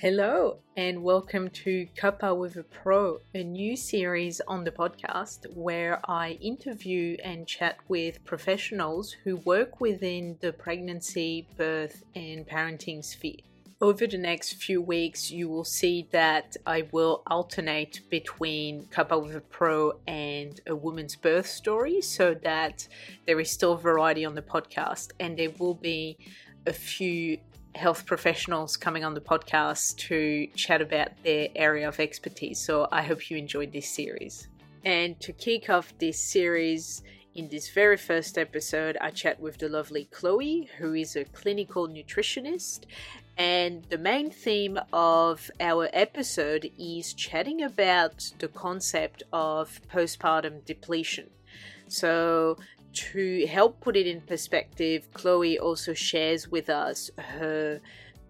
[0.00, 6.00] Hello, and welcome to Cuppa with a Pro, a new series on the podcast where
[6.10, 13.42] I interview and chat with professionals who work within the pregnancy, birth, and parenting sphere.
[13.82, 19.36] Over the next few weeks, you will see that I will alternate between Cuppa with
[19.36, 22.88] a Pro and a woman's birth story so that
[23.26, 26.16] there is still variety on the podcast and there will be
[26.66, 27.38] a few
[27.74, 32.58] health professionals coming on the podcast to chat about their area of expertise.
[32.58, 34.48] So I hope you enjoyed this series.
[34.84, 37.02] And to kick off this series,
[37.34, 41.88] in this very first episode, I chat with the lovely Chloe, who is a clinical
[41.88, 42.80] nutritionist.
[43.38, 51.30] And the main theme of our episode is chatting about the concept of postpartum depletion.
[51.88, 52.58] So,
[52.92, 57.80] to help put it in perspective, Chloe also shares with us her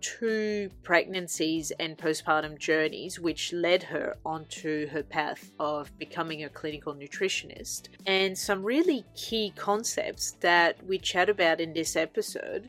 [0.01, 6.95] two pregnancies and postpartum journeys, which led her onto her path of becoming a clinical
[6.95, 12.69] nutritionist, and some really key concepts that we chat about in this episode.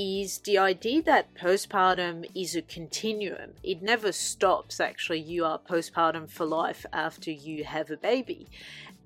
[0.00, 3.50] Is the idea that postpartum is a continuum.
[3.64, 5.18] It never stops, actually.
[5.18, 8.46] You are postpartum for life after you have a baby.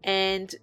[0.05, 0.55] And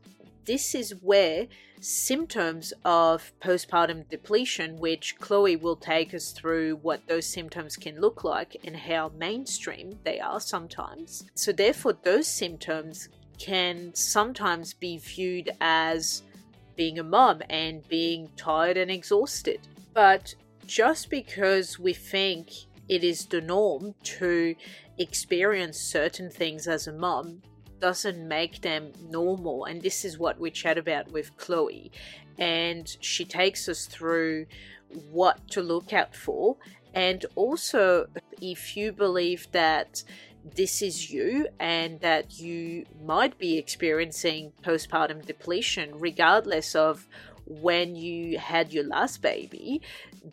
[0.49, 1.45] this is where
[1.79, 8.23] symptoms of postpartum depletion, which Chloe will take us through what those symptoms can look
[8.23, 11.29] like and how mainstream they are sometimes.
[11.35, 16.23] So, therefore, those symptoms can sometimes be viewed as
[16.75, 19.59] being a mom and being tired and exhausted.
[19.93, 20.33] But
[20.65, 22.49] just because we think
[22.87, 24.55] it is the norm to
[24.97, 27.43] experience certain things as a mom
[27.79, 29.65] doesn't make them normal.
[29.65, 31.91] And this is what we chat about with Chloe.
[32.37, 34.45] And she takes us through
[35.11, 36.57] what to look out for.
[36.93, 38.07] And also,
[38.41, 40.03] if you believe that
[40.55, 47.07] this is you and that you might be experiencing postpartum depletion, regardless of
[47.45, 49.81] when you had your last baby,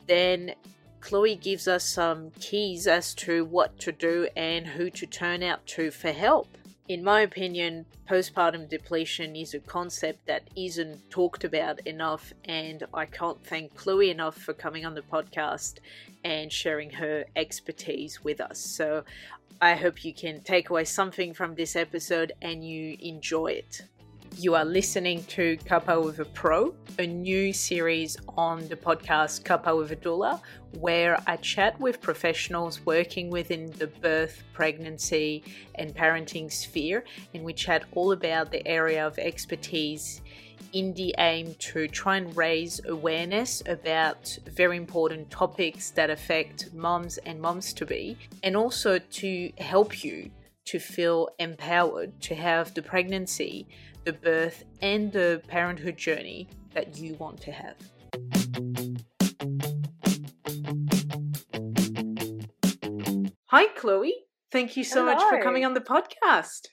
[0.07, 0.55] then
[1.01, 5.67] Chloe gives us some keys as to what to do and who to turn out
[5.67, 6.49] to for help
[6.89, 13.07] in my opinion, postpartum depletion is a concept that isn't talked about enough, and I
[13.07, 15.79] can't thank Chloe enough for coming on the podcast
[16.25, 18.59] and sharing her expertise with us.
[18.59, 19.05] So
[19.61, 23.83] I hope you can take away something from this episode and you enjoy it.
[24.39, 29.75] You are listening to Cuppa with a Pro, a new series on the podcast Cuppa
[29.75, 30.43] with a Doula,
[30.79, 35.43] where I chat with professionals working within the birth, pregnancy,
[35.77, 37.03] and parenting sphere,
[37.33, 40.21] and we chat all about the area of expertise
[40.75, 47.17] in the aim to try and raise awareness about very important topics that affect moms
[47.25, 50.31] and moms to be, and also to help you
[50.67, 53.67] to feel empowered to have the pregnancy
[54.07, 57.77] the birth, and the parenthood journey that you want to have.
[63.47, 64.15] Hi, Chloe.
[64.53, 65.15] Thank you so Hello.
[65.15, 66.69] much for coming on the podcast.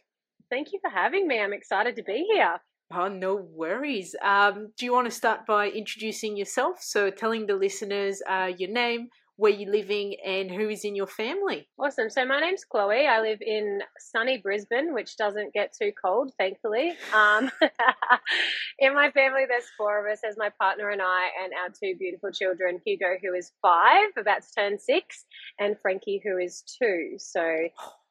[0.52, 1.40] Thank you for having me.
[1.40, 2.60] I'm excited to be here.
[2.94, 4.16] Oh, no worries.
[4.22, 6.84] Um, do you want to start by introducing yourself?
[6.84, 9.08] So, telling the listeners uh, your name,
[9.38, 11.68] where you're living, and who is in your family.
[11.80, 12.10] Awesome.
[12.10, 13.08] So my name's Chloe.
[13.08, 16.94] I live in sunny Brisbane, which doesn't get too cold, thankfully.
[17.14, 17.52] Um,
[18.80, 20.20] in my family, there's four of us.
[20.22, 24.44] There's my partner and I, and our two beautiful children, Hugo, who is five, about
[24.44, 25.26] to turn six,
[25.60, 27.16] and Frankie, who is two.
[27.18, 27.70] So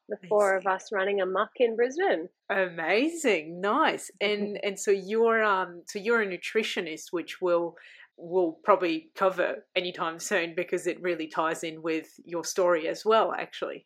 [0.09, 2.27] the four of us running amok in Brisbane.
[2.49, 4.11] Amazing, nice.
[4.19, 7.75] And and so you're um so you're a nutritionist, which will
[8.23, 13.33] we'll probably cover anytime soon because it really ties in with your story as well,
[13.37, 13.85] actually.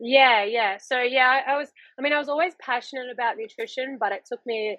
[0.00, 0.78] Yeah, yeah.
[0.78, 1.68] So yeah, I, I was.
[1.98, 4.78] I mean, I was always passionate about nutrition, but it took me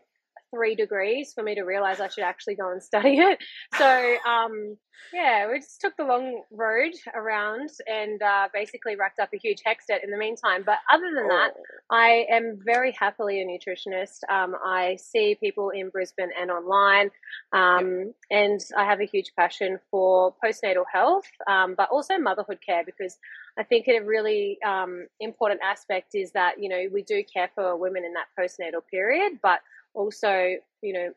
[0.53, 3.39] three degrees for me to realize I should actually go and study it.
[3.77, 4.77] So, um,
[5.13, 9.59] yeah, we just took the long road around and uh, basically racked up a huge
[9.65, 10.63] HECS debt in the meantime.
[10.65, 11.61] But other than that, Oh.
[11.91, 14.19] I am very happily a nutritionist.
[14.29, 17.11] Um, I see people in Brisbane and online,
[17.53, 22.83] um, and I have a huge passion for postnatal health, um, but also motherhood care
[22.83, 23.17] because
[23.57, 27.77] I think a really um, important aspect is that you know we do care for
[27.77, 29.59] women in that postnatal period, but
[29.97, 31.09] also you know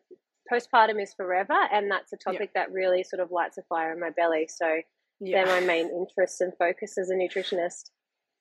[0.50, 4.00] postpartum is forever, and that's a topic that really sort of lights a fire in
[4.00, 4.48] my belly.
[4.48, 4.80] So
[5.20, 5.44] Yeah.
[5.44, 7.90] they're my main interests and focus as a nutritionist.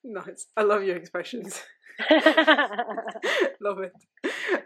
[0.02, 0.46] nice.
[0.56, 1.62] I love your expressions.
[3.60, 3.92] love it.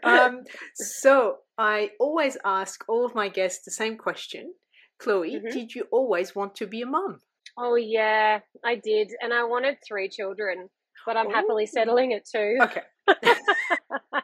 [0.04, 0.44] Um,
[0.74, 4.54] so I always ask all of my guests the same question.
[5.00, 5.50] Chloe, Mhm.
[5.52, 7.20] did you always want to be a mum?
[7.58, 10.70] Oh yeah, I did, and I wanted three children,
[11.06, 11.30] but I'm Ooh.
[11.38, 12.58] happily settling at two.
[12.62, 12.82] Okay.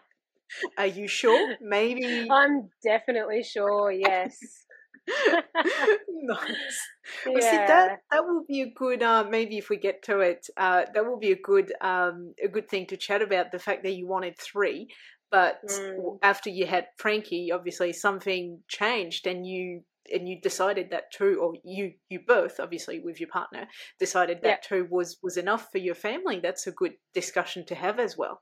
[0.78, 1.56] Are you sure?
[1.60, 2.28] Maybe.
[2.30, 3.90] I'm definitely sure.
[3.92, 4.38] Yes.
[6.08, 6.88] nice.
[7.26, 7.50] Well, yeah.
[7.50, 9.02] see that that will be a good.
[9.02, 12.48] Uh, maybe if we get to it, uh, that will be a good um, a
[12.48, 13.52] good thing to chat about.
[13.52, 14.88] The fact that you wanted three,
[15.30, 16.18] but mm.
[16.22, 19.82] after you had Frankie, obviously something changed, and you
[20.12, 23.66] and you decided that two, or you you both, obviously with your partner,
[23.98, 24.68] decided that yeah.
[24.68, 26.40] two was was enough for your family.
[26.42, 28.40] That's a good discussion to have as well.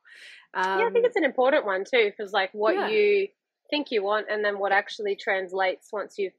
[0.54, 2.88] Um, yeah, I think um, it's an important one too, because like what yeah.
[2.88, 3.28] you
[3.70, 6.32] think you want, and then what actually translates once you've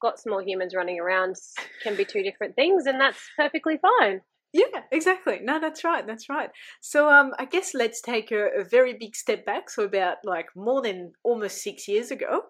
[0.00, 1.36] got small humans running around
[1.82, 4.20] can be two different things, and that's perfectly fine.
[4.52, 5.38] Yeah, exactly.
[5.42, 6.04] No, that's right.
[6.04, 6.50] That's right.
[6.80, 9.70] So, um, I guess let's take a, a, very big step back.
[9.70, 12.42] So, about like more than almost six years ago,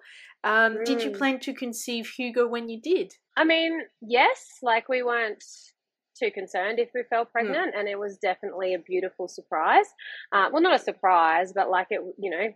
[0.44, 0.84] um, mm.
[0.84, 1.18] did you mm.
[1.18, 3.12] plan to conceive Hugo when you did?
[3.36, 4.46] I mean, yes.
[4.62, 5.42] Like we weren't
[6.18, 7.32] too concerned if we fell mm.
[7.32, 7.78] pregnant, mm.
[7.78, 9.86] and it was definitely a beautiful surprise.
[10.32, 12.48] Uh, well, not a surprise, but like it, you know,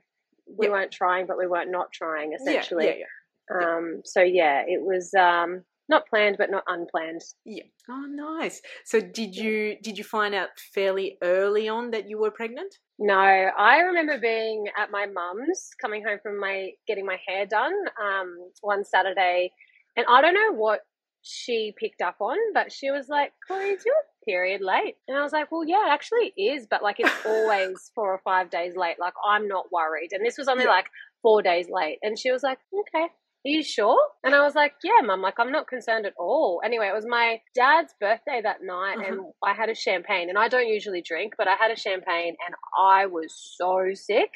[0.58, 2.32] we weren't trying, but we weren't not trying.
[2.34, 3.04] Essentially, yeah, yeah,
[3.50, 3.76] yeah.
[3.76, 7.22] Um, so yeah, it was um, not planned, but not unplanned.
[7.44, 7.64] Yeah.
[7.88, 8.62] Oh, nice.
[8.84, 12.74] So did you did you find out fairly early on that you were pregnant?
[12.98, 17.74] No, I remember being at my mum's, coming home from my getting my hair done
[18.02, 19.52] um, one Saturday,
[19.96, 20.80] and I don't know what
[21.22, 23.94] she picked up on, but she was like, "Corey, is your
[24.24, 27.90] period late?" And I was like, "Well, yeah, it actually is, but like it's always
[27.94, 28.96] four or five days late.
[28.98, 30.70] Like I'm not worried." And this was only yeah.
[30.70, 30.86] like
[31.20, 33.08] four days late, and she was like, "Okay."
[33.46, 33.98] Are you sure?
[34.22, 36.62] And I was like, Yeah, mum, like I'm not concerned at all.
[36.64, 39.12] Anyway, it was my dad's birthday that night uh-huh.
[39.12, 40.30] and I had a champagne.
[40.30, 44.30] And I don't usually drink, but I had a champagne and I was so sick.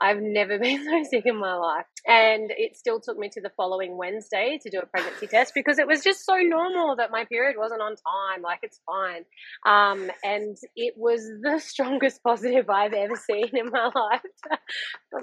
[0.00, 1.86] I've never been so sick in my life.
[2.06, 5.78] And it still took me to the following Wednesday to do a pregnancy test because
[5.78, 8.42] it was just so normal that my period wasn't on time.
[8.42, 9.24] Like, it's fine.
[9.66, 14.20] Um, and it was the strongest positive I've ever seen in my life.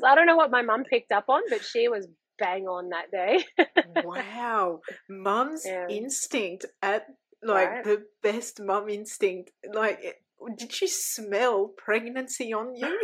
[0.06, 2.08] I don't know what my mum picked up on, but she was
[2.40, 3.46] bang on that day.
[4.04, 4.80] wow.
[5.10, 5.88] Mum's yeah.
[5.90, 7.06] instinct at
[7.44, 7.84] like right.
[7.84, 9.52] the best mum instinct.
[9.74, 10.22] Like,
[10.58, 13.00] did she smell pregnancy on you?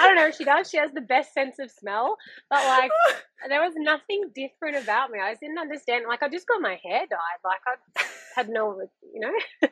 [0.00, 0.30] I don't know.
[0.30, 0.70] She does.
[0.70, 2.16] She has the best sense of smell,
[2.48, 2.90] but like
[3.48, 5.18] there was nothing different about me.
[5.22, 6.04] I just didn't understand.
[6.08, 7.40] Like I just got my hair dyed.
[7.44, 8.04] Like I
[8.34, 8.80] had no,
[9.12, 9.68] you know.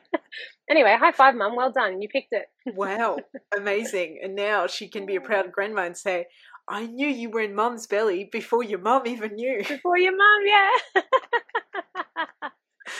[0.69, 1.55] anyway, high five, mum.
[1.55, 2.01] Well done.
[2.01, 2.45] You picked it.
[2.75, 3.17] wow,
[3.55, 4.19] amazing.
[4.23, 6.25] And now she can be a proud grandma and say,
[6.69, 9.63] I knew you were in mum's belly before your mum even knew.
[9.67, 11.01] Before your mum, yeah.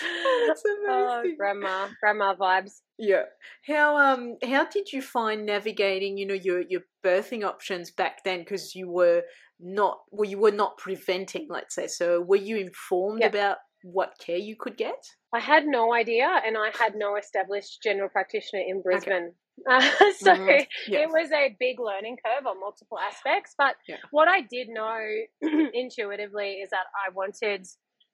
[0.03, 1.33] oh, that's oh, amazing.
[1.33, 2.81] Oh, grandma, grandma vibes.
[2.97, 3.23] Yeah.
[3.65, 8.39] How um how did you find navigating, you know, your your birthing options back then
[8.39, 9.23] because you were
[9.59, 11.87] not well you were not preventing, let's say.
[11.87, 13.31] So were you informed yep.
[13.31, 15.05] about what care you could get?
[15.33, 19.13] I had no idea and I had no established general practitioner in Brisbane.
[19.13, 19.33] Okay.
[19.69, 19.81] Uh,
[20.19, 20.91] so mm-hmm.
[20.91, 20.99] yeah.
[20.99, 23.55] it was a big learning curve on multiple aspects.
[23.57, 23.97] But yeah.
[24.11, 24.99] what I did know
[25.73, 27.65] intuitively is that I wanted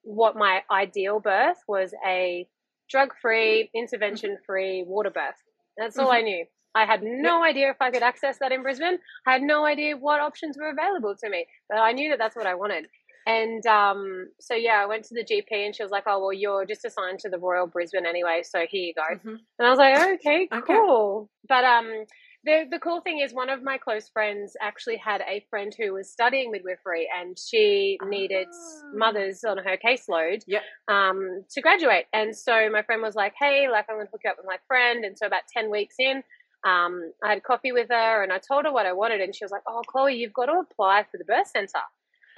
[0.04, 2.48] what my ideal birth was a
[2.90, 5.36] drug free, intervention free water birth.
[5.78, 6.16] That's all mm-hmm.
[6.16, 6.46] I knew.
[6.76, 9.00] I had no idea if I could access that in Brisbane.
[9.26, 12.36] I had no idea what options were available to me, but I knew that that's
[12.36, 12.86] what I wanted.
[13.30, 16.34] And um, so yeah, I went to the GP and she was like, "Oh well,
[16.34, 19.36] you're just assigned to the Royal Brisbane anyway, so here you go." Mm-hmm.
[19.60, 21.48] And I was like, "Okay, cool." Okay.
[21.48, 22.06] But um,
[22.44, 25.94] the the cool thing is, one of my close friends actually had a friend who
[25.94, 28.82] was studying midwifery, and she needed oh.
[28.96, 30.64] mothers on her caseload yep.
[30.88, 32.06] um, to graduate.
[32.12, 34.48] And so my friend was like, "Hey, like I'm going to hook you up with
[34.48, 36.24] my friend." And so about ten weeks in.
[36.66, 39.46] Um, I had coffee with her and I told her what I wanted, and she
[39.46, 41.84] was like, "Oh, Chloe, you've got to apply for the birth center."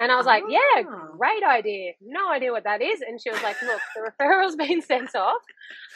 [0.02, 1.10] And I was like, yeah, ah.
[1.16, 1.92] great idea.
[2.00, 3.02] No idea what that is.
[3.02, 5.42] And she was like, look, the referral's been sent off.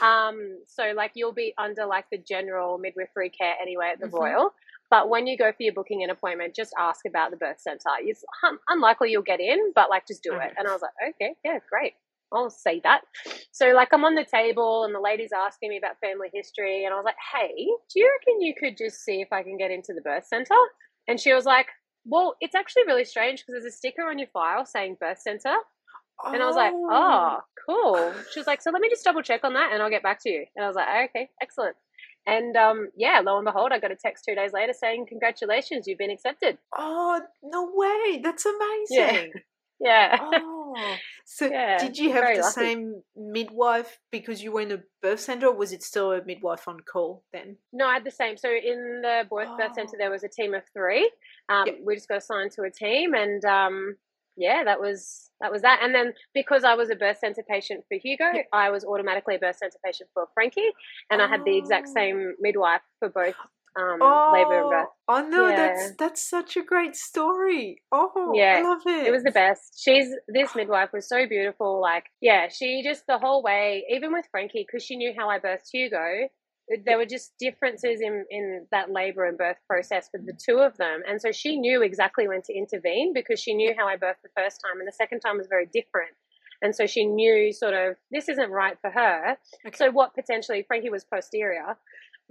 [0.01, 4.17] Um, so like you'll be under like the general midwifery care anyway at the mm-hmm.
[4.17, 4.55] Royal.
[4.91, 7.91] But when you go for your booking an appointment, just ask about the birth center.
[8.01, 8.25] It's
[8.69, 10.47] unlikely you'll get in, but like just do okay.
[10.47, 10.53] it.
[10.57, 11.95] And I was like, okay, yeah, great.
[12.33, 13.01] I'll say that.
[13.51, 16.95] So like I'm on the table and the lady's asking me about family history and
[16.95, 19.73] I was like, hey, do you reckon you could just see if I can get
[19.73, 20.55] into the birth center?
[21.09, 21.67] And she was like,
[22.07, 25.57] well, it's actually really strange because there's a sticker on your file saying birth center.
[26.25, 26.33] Oh.
[26.33, 28.15] And I was like, oh, cool.
[28.33, 30.23] She was like, so let me just double check on that and I'll get back
[30.23, 30.47] to you.
[30.57, 31.77] And I was like, okay, excellent.
[32.27, 35.87] And um, yeah, lo and behold, I got a text two days later saying, congratulations,
[35.87, 36.59] you've been accepted.
[36.77, 38.21] Oh, no way.
[38.23, 39.33] That's amazing.
[39.35, 39.41] Yeah.
[39.81, 40.17] Yeah.
[40.21, 42.53] Oh, so yeah, did you have the lucky.
[42.53, 46.69] same midwife because you were in a birth center, or was it still a midwife
[46.69, 47.57] on call then?
[47.73, 48.37] No, I had the same.
[48.37, 49.57] So in the birth, oh.
[49.57, 51.11] birth center, there was a team of three.
[51.49, 51.79] Um, yep.
[51.85, 53.97] We just got assigned to a team, and um,
[54.37, 55.81] yeah, that was that was that.
[55.83, 59.39] And then because I was a birth center patient for Hugo, I was automatically a
[59.39, 60.71] birth center patient for Frankie,
[61.11, 61.25] and oh.
[61.25, 61.95] I had the exact oh.
[61.95, 63.35] same midwife for both
[63.79, 64.89] um, oh, labor and birth.
[65.09, 65.57] Oh no, yeah.
[65.57, 67.83] that's that's such a great story.
[67.93, 69.07] Oh, yeah, I love it.
[69.07, 69.79] It was the best.
[69.79, 71.81] She's this midwife was so beautiful.
[71.81, 75.39] Like, yeah, she just the whole way, even with Frankie, because she knew how I
[75.39, 76.29] birthed Hugo.
[76.85, 80.77] There were just differences in in that labor and birth process for the two of
[80.79, 84.23] them, and so she knew exactly when to intervene because she knew how I birthed
[84.23, 86.17] the first time, and the second time was very different.
[86.63, 89.37] And so she knew sort of this isn't right for her.
[89.67, 89.77] Okay.
[89.77, 91.77] So what potentially Frankie was posterior.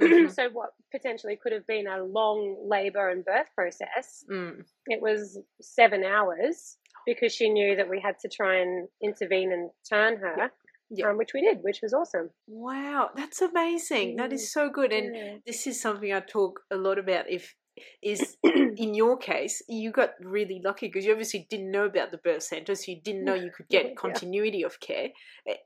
[0.01, 0.29] Mm-hmm.
[0.29, 4.63] so what potentially could have been a long labor and birth process, mm.
[4.87, 9.69] it was seven hours because she knew that we had to try and intervene and
[9.89, 10.51] turn her.
[10.91, 11.09] Yeah.
[11.09, 12.29] Um, which we did, which was awesome.
[12.47, 14.13] Wow, that's amazing.
[14.13, 14.17] Mm.
[14.17, 14.49] That is mm.
[14.49, 14.93] so good.
[14.93, 15.35] And yeah.
[15.45, 17.25] this is something I talk a lot about.
[17.27, 17.55] If
[18.01, 22.17] is in your case, you got really lucky because you obviously didn't know about the
[22.17, 24.67] birth center, so you didn't know you could get continuity yeah.
[24.67, 25.09] of care.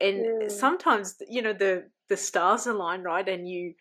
[0.00, 3.28] And sometimes, you know, the the stars align, right?
[3.28, 3.74] And you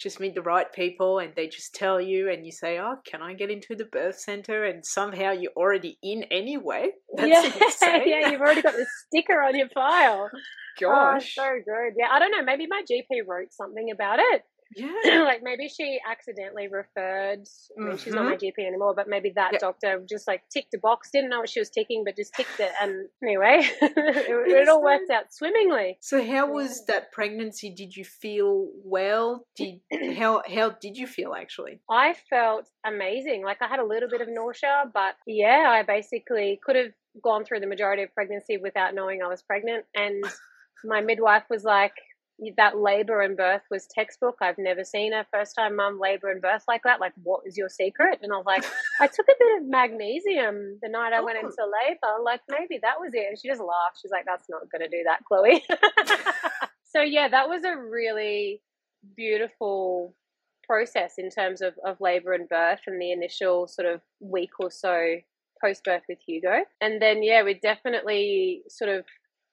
[0.00, 3.22] just meet the right people and they just tell you and you say oh can
[3.22, 4.64] i get into the birth center?
[4.64, 6.90] and somehow you're already in anyway.
[7.16, 10.30] That's yeah yeah you've already got the sticker on your file.
[10.82, 11.36] Oh, Gosh.
[11.38, 11.92] oh, so good.
[11.98, 14.42] Yeah i don't know maybe my gp wrote something about it
[14.76, 15.22] yeah.
[15.24, 17.40] like maybe she accidentally referred.
[17.76, 17.96] I mean, mm-hmm.
[17.96, 18.60] she's not my mm-hmm.
[18.60, 19.60] GP anymore, but maybe that yep.
[19.60, 22.60] doctor just like ticked a box, didn't know what she was ticking, but just ticked
[22.60, 22.70] it.
[22.80, 25.98] And anyway, it, it, all worked out swimmingly.
[26.00, 27.70] So, how was that pregnancy?
[27.70, 29.46] Did you feel well?
[29.56, 29.80] Did
[30.16, 31.80] how how did you feel actually?
[31.90, 33.44] I felt amazing.
[33.44, 37.44] Like I had a little bit of nausea, but yeah, I basically could have gone
[37.44, 40.22] through the majority of pregnancy without knowing I was pregnant, and
[40.84, 41.94] my midwife was like
[42.56, 44.36] that labor and birth was textbook.
[44.40, 47.00] I've never seen a first time mum labor and birth like that.
[47.00, 48.18] Like, what is your secret?
[48.22, 48.64] And I was like,
[49.00, 51.46] I took a bit of magnesium the night I went oh.
[51.46, 52.22] into labor.
[52.24, 53.26] Like, maybe that was it.
[53.28, 53.98] And she just laughed.
[54.00, 55.62] She's like, that's not going to do that, Chloe.
[56.84, 58.62] so, yeah, that was a really
[59.16, 60.14] beautiful
[60.64, 64.70] process in terms of, of labor and birth and the initial sort of week or
[64.70, 65.16] so
[65.62, 66.64] post birth with Hugo.
[66.80, 69.04] And then, yeah, we definitely sort of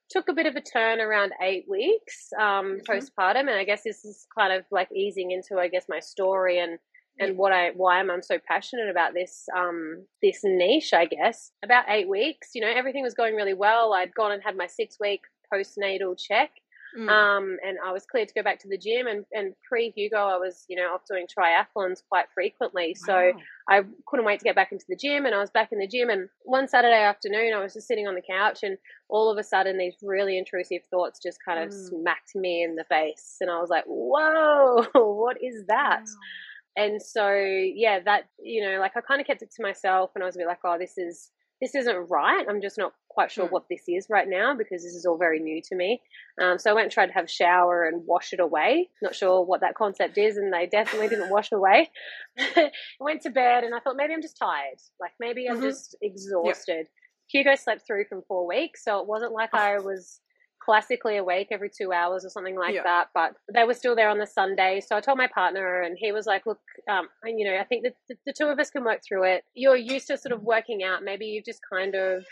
[0.09, 2.91] took a bit of a turn around eight weeks um, mm-hmm.
[2.91, 6.59] postpartum, and I guess this is kind of like easing into, I guess, my story
[6.59, 6.79] and
[7.19, 10.93] and what I why I'm, I'm so passionate about this um, this niche.
[10.93, 13.93] I guess about eight weeks, you know, everything was going really well.
[13.93, 15.21] I'd gone and had my six week
[15.51, 16.51] postnatal check,
[16.97, 17.09] Mm.
[17.09, 19.07] Um, and I was cleared to go back to the gym.
[19.07, 22.95] And, and pre Hugo, I was, you know, off doing triathlons quite frequently.
[22.95, 23.41] So wow.
[23.69, 25.25] I couldn't wait to get back into the gym.
[25.25, 26.09] And I was back in the gym.
[26.09, 28.77] And one Saturday afternoon, I was just sitting on the couch, and
[29.09, 31.89] all of a sudden, these really intrusive thoughts just kind of mm.
[31.89, 33.37] smacked me in the face.
[33.41, 36.01] And I was like, whoa, what is that?
[36.01, 36.85] Wow.
[36.85, 40.23] And so, yeah, that, you know, like I kind of kept it to myself and
[40.23, 42.45] I was a bit like, oh, this is, this isn't right.
[42.47, 43.51] I'm just not quite sure mm.
[43.51, 46.01] what this is right now because this is all very new to me.
[46.41, 48.89] Um, so I went and tried to have a shower and wash it away.
[49.01, 51.89] Not sure what that concept is, and they definitely didn't wash away.
[52.37, 54.77] I went to bed and I thought maybe I'm just tired.
[54.99, 55.65] Like maybe I'm mm-hmm.
[55.65, 56.87] just exhausted.
[56.87, 56.87] Yep.
[57.29, 60.21] Hugo slept through from four weeks, so it wasn't like I was
[60.67, 62.83] classically awake every two hours or something like yeah.
[62.83, 63.05] that.
[63.13, 64.81] But they were still there on the Sunday.
[64.85, 66.59] So I told my partner, and he was like, Look,
[66.91, 69.23] um, and, you know, I think that the, the two of us can work through
[69.23, 69.45] it.
[69.55, 71.03] You're used to sort of working out.
[71.03, 72.25] Maybe you've just kind of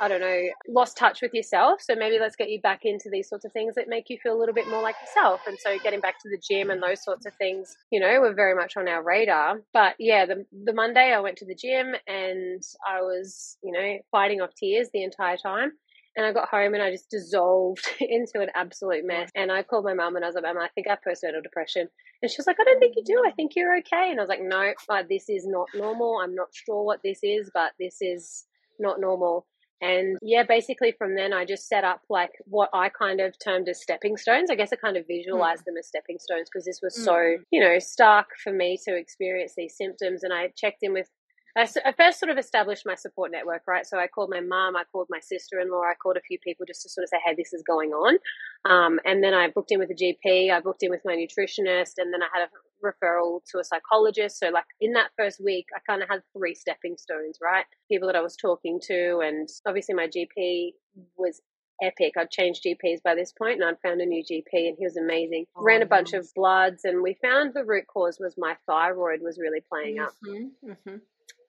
[0.00, 1.80] I don't know, lost touch with yourself.
[1.80, 4.36] So maybe let's get you back into these sorts of things that make you feel
[4.36, 5.40] a little bit more like yourself.
[5.46, 8.34] And so getting back to the gym and those sorts of things, you know, were
[8.34, 9.62] very much on our radar.
[9.72, 13.98] But yeah, the, the Monday I went to the gym and I was, you know,
[14.10, 15.72] fighting off tears the entire time.
[16.16, 19.30] And I got home and I just dissolved into an absolute mess.
[19.34, 21.42] And I called my mum and I was like, Mum, I think I have postnatal
[21.42, 21.88] depression.
[22.22, 23.22] And she was like, I don't think you do.
[23.26, 24.10] I think you're okay.
[24.10, 26.20] And I was like, No, uh, this is not normal.
[26.22, 28.46] I'm not sure what this is, but this is
[28.78, 29.46] not normal.
[29.82, 33.68] And yeah, basically from then I just set up like what I kind of termed
[33.68, 34.50] as stepping stones.
[34.50, 35.66] I guess I kind of visualized mm.
[35.66, 37.04] them as stepping stones because this was mm.
[37.04, 40.22] so, you know, stark for me to experience these symptoms.
[40.22, 41.10] And I checked in with
[41.56, 43.86] I, first sort of established my support network, right?
[43.86, 46.38] So I called my mom, I called my sister in law, I called a few
[46.38, 48.18] people just to sort of say, hey, this is going on.
[48.64, 51.94] Um, and then I booked in with a GP, I booked in with my nutritionist,
[51.96, 52.50] and then I had a
[52.84, 54.38] referral to a psychologist.
[54.38, 57.64] So, like in that first week, I kind of had three stepping stones, right?
[57.90, 60.72] People that I was talking to, and obviously my GP
[61.16, 61.40] was
[61.82, 62.14] epic.
[62.18, 64.96] I'd changed GPs by this point and I'd found a new GP and he was
[64.96, 65.44] amazing.
[65.54, 66.22] Oh, Ran a bunch nice.
[66.22, 70.70] of bloods and we found the root cause was my thyroid was really playing mm-hmm,
[70.70, 70.76] up.
[70.86, 70.96] Mm-hmm.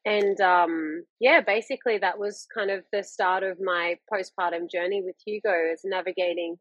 [0.07, 5.17] And um, yeah, basically that was kind of the start of my postpartum journey with
[5.25, 6.55] Hugo as navigating,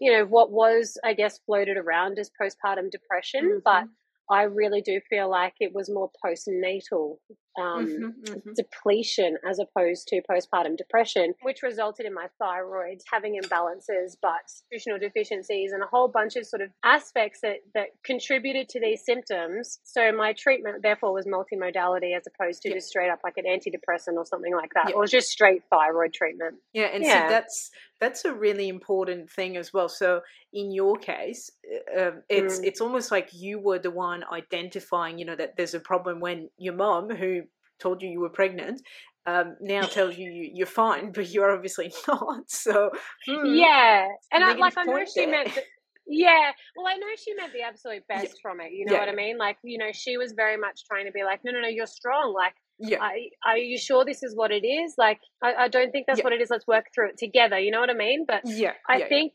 [0.00, 3.58] you know, what was, I guess, floated around as postpartum depression, mm-hmm.
[3.64, 3.84] but
[4.30, 7.16] I really do feel like it was more postnatal
[7.60, 8.50] um, mm-hmm, mm-hmm.
[8.54, 14.32] depletion as opposed to postpartum depression, which resulted in my thyroid having imbalances, but
[14.70, 19.04] nutritional deficiencies, and a whole bunch of sort of aspects that, that contributed to these
[19.04, 19.80] symptoms.
[19.82, 22.76] So my treatment, therefore, was multimodality as opposed to yeah.
[22.76, 24.90] just straight up like an antidepressant or something like that.
[24.90, 24.96] Yeah.
[24.96, 26.56] Was just straight thyroid treatment.
[26.72, 27.26] Yeah, and yeah.
[27.26, 29.88] see, that's that's a really important thing as well.
[29.88, 31.50] So in your case,
[31.96, 32.64] uh, um, it's mm.
[32.64, 36.50] it's almost like you were the one identifying, you know, that there's a problem when
[36.58, 37.41] your mom, who
[37.82, 38.80] told you you were pregnant,
[39.26, 42.50] um, now tells you, you are fine, but you're obviously not.
[42.50, 42.90] So
[43.26, 45.30] hmm, yeah, and I, like I know she there.
[45.30, 45.54] meant.
[45.54, 45.62] The,
[46.04, 48.42] yeah, well, I know she meant the absolute best yeah.
[48.42, 48.72] from it.
[48.72, 48.98] You know yeah.
[48.98, 49.38] what I mean?
[49.38, 51.86] Like, you know, she was very much trying to be like, no, no, no, you're
[51.86, 52.34] strong.
[52.34, 53.00] Like, yeah.
[53.00, 54.94] I, are you sure this is what it is?
[54.98, 56.24] Like, I, I don't think that's yeah.
[56.24, 56.50] what it is.
[56.50, 57.58] Let's work through it together.
[57.58, 58.24] You know what I mean?
[58.26, 59.34] But yeah, I think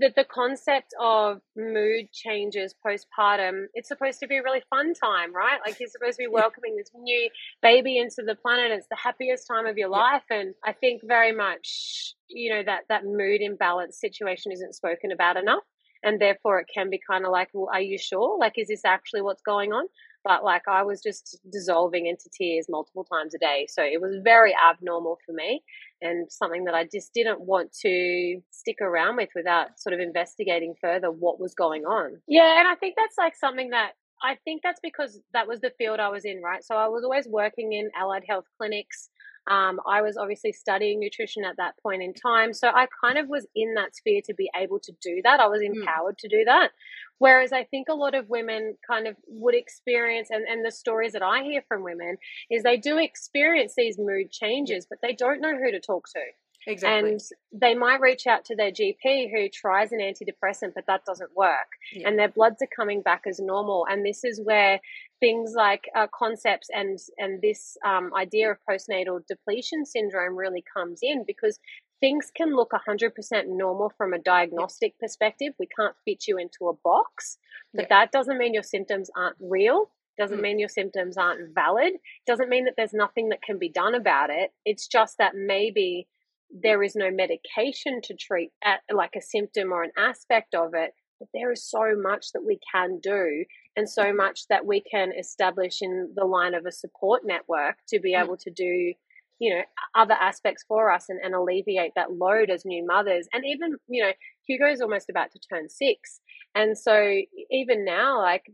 [0.00, 5.34] that the concept of mood changes postpartum, it's supposed to be a really fun time,
[5.34, 5.58] right?
[5.64, 7.30] Like you're supposed to be welcoming this new
[7.62, 8.72] baby into the planet.
[8.72, 10.24] It's the happiest time of your life.
[10.30, 15.36] And I think very much, you know, that, that mood imbalance situation isn't spoken about
[15.36, 15.64] enough.
[16.02, 18.38] And therefore it can be kind of like, well, are you sure?
[18.38, 19.86] Like, is this actually what's going on?
[20.26, 23.66] But like I was just dissolving into tears multiple times a day.
[23.68, 25.62] So it was very abnormal for me
[26.02, 30.74] and something that I just didn't want to stick around with without sort of investigating
[30.80, 32.20] further what was going on.
[32.26, 35.70] Yeah, and I think that's like something that I think that's because that was the
[35.78, 36.64] field I was in, right?
[36.64, 39.08] So I was always working in allied health clinics.
[39.48, 42.52] Um, I was obviously studying nutrition at that point in time.
[42.52, 45.40] So I kind of was in that sphere to be able to do that.
[45.40, 45.80] I was hmm.
[45.80, 46.18] empowered mm.
[46.18, 46.70] to do that.
[47.18, 51.12] Whereas I think a lot of women kind of would experience, and, and the stories
[51.12, 52.16] that I hear from women
[52.50, 56.20] is they do experience these mood changes, but they don't know who to talk to.
[56.66, 57.12] Exactly.
[57.12, 57.20] And
[57.52, 61.68] they might reach out to their GP who tries an antidepressant, but that doesn't work.
[61.92, 62.08] Yeah.
[62.08, 63.86] And their bloods are coming back as normal.
[63.88, 64.80] And this is where
[65.20, 71.00] things like uh, concepts and and this um, idea of postnatal depletion syndrome really comes
[71.02, 71.58] in because
[72.00, 73.12] things can look 100%
[73.46, 75.06] normal from a diagnostic yeah.
[75.06, 75.54] perspective.
[75.58, 77.38] We can't fit you into a box,
[77.72, 78.00] but yeah.
[78.00, 79.90] that doesn't mean your symptoms aren't real.
[80.18, 80.42] Doesn't mm.
[80.42, 81.94] mean your symptoms aren't valid.
[82.26, 84.52] Doesn't mean that there's nothing that can be done about it.
[84.64, 86.06] It's just that maybe
[86.50, 90.92] there is no medication to treat at, like a symptom or an aspect of it,
[91.18, 93.44] but there is so much that we can do
[93.76, 98.00] and so much that we can establish in the line of a support network to
[98.00, 98.22] be mm.
[98.22, 98.94] able to do
[99.38, 99.62] you know
[99.94, 104.02] other aspects for us and, and alleviate that load as new mothers and even you
[104.02, 104.12] know
[104.46, 106.20] hugo's almost about to turn six
[106.54, 108.50] and so even now like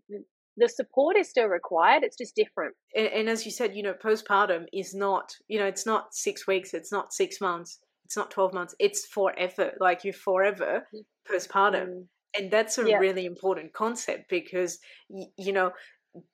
[0.57, 3.95] the support is still required it's just different and, and, as you said you know
[3.95, 8.31] postpartum is not you know it's not six weeks it's not six months it's not
[8.31, 11.01] 12 months it's forever like you're forever mm.
[11.31, 12.05] postpartum mm.
[12.39, 12.99] and that's a yeah.
[12.99, 14.79] really important concept because
[15.11, 15.73] you know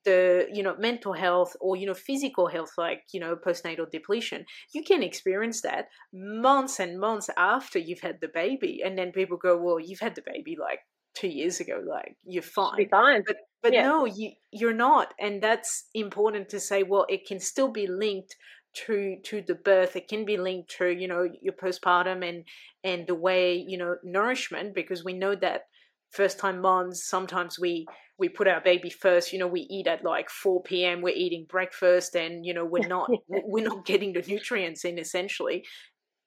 [0.05, 4.45] the you know mental health or you know physical health like you know postnatal depletion
[4.75, 9.37] you can experience that months and months after you've had the baby and then people
[9.37, 10.81] go well you've had the baby like
[11.15, 13.83] two years ago like you're fine fine but but yeah.
[13.83, 18.37] no you you're not and that's important to say well it can still be linked
[18.75, 19.97] to to the birth.
[19.97, 22.45] It can be linked to you know your postpartum and
[22.85, 25.63] and the way you know nourishment because we know that
[26.11, 27.87] first time moms sometimes we
[28.19, 29.33] we put our baby first.
[29.33, 32.87] You know we eat at like 4 p.m we're eating breakfast and you know we're
[32.97, 35.65] not we're not getting the nutrients in essentially.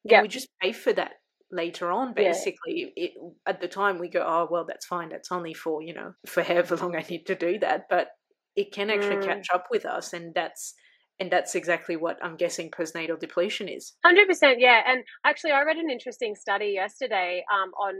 [0.03, 0.23] Yeah.
[0.23, 1.11] we just pay for that
[1.51, 3.05] later on basically yeah.
[3.05, 3.11] it,
[3.45, 6.43] at the time we go oh well that's fine that's only for you know for
[6.43, 8.07] however long i need to do that but
[8.55, 9.25] it can actually mm.
[9.25, 10.73] catch up with us and that's
[11.21, 13.93] and that's exactly what I'm guessing postnatal depletion is.
[14.03, 14.81] 100%, yeah.
[14.87, 17.93] And actually, I read an interesting study yesterday um, on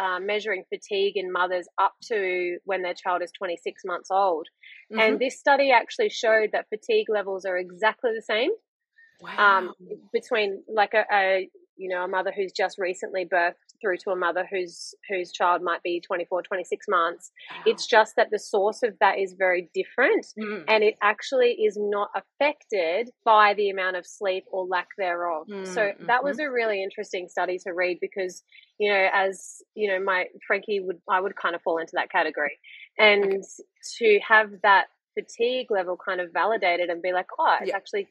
[0.00, 4.46] uh, measuring fatigue in mothers up to when their child is 26 months old.
[4.92, 5.00] Mm-hmm.
[5.00, 8.50] And this study actually showed that fatigue levels are exactly the same
[9.22, 9.58] um, wow.
[9.58, 9.74] um,
[10.12, 11.48] between like a, a,
[11.80, 15.62] you know a mother who's just recently birthed through to a mother whose whose child
[15.62, 17.62] might be 24 26 months wow.
[17.64, 20.62] it's just that the source of that is very different mm.
[20.68, 25.66] and it actually is not affected by the amount of sleep or lack thereof mm.
[25.66, 26.26] so that mm-hmm.
[26.26, 28.42] was a really interesting study to read because
[28.78, 32.10] you know as you know my frankie would i would kind of fall into that
[32.10, 32.58] category
[32.98, 33.40] and okay.
[33.98, 34.86] to have that
[35.18, 37.76] fatigue level kind of validated and be like oh it's yeah.
[37.76, 38.06] actually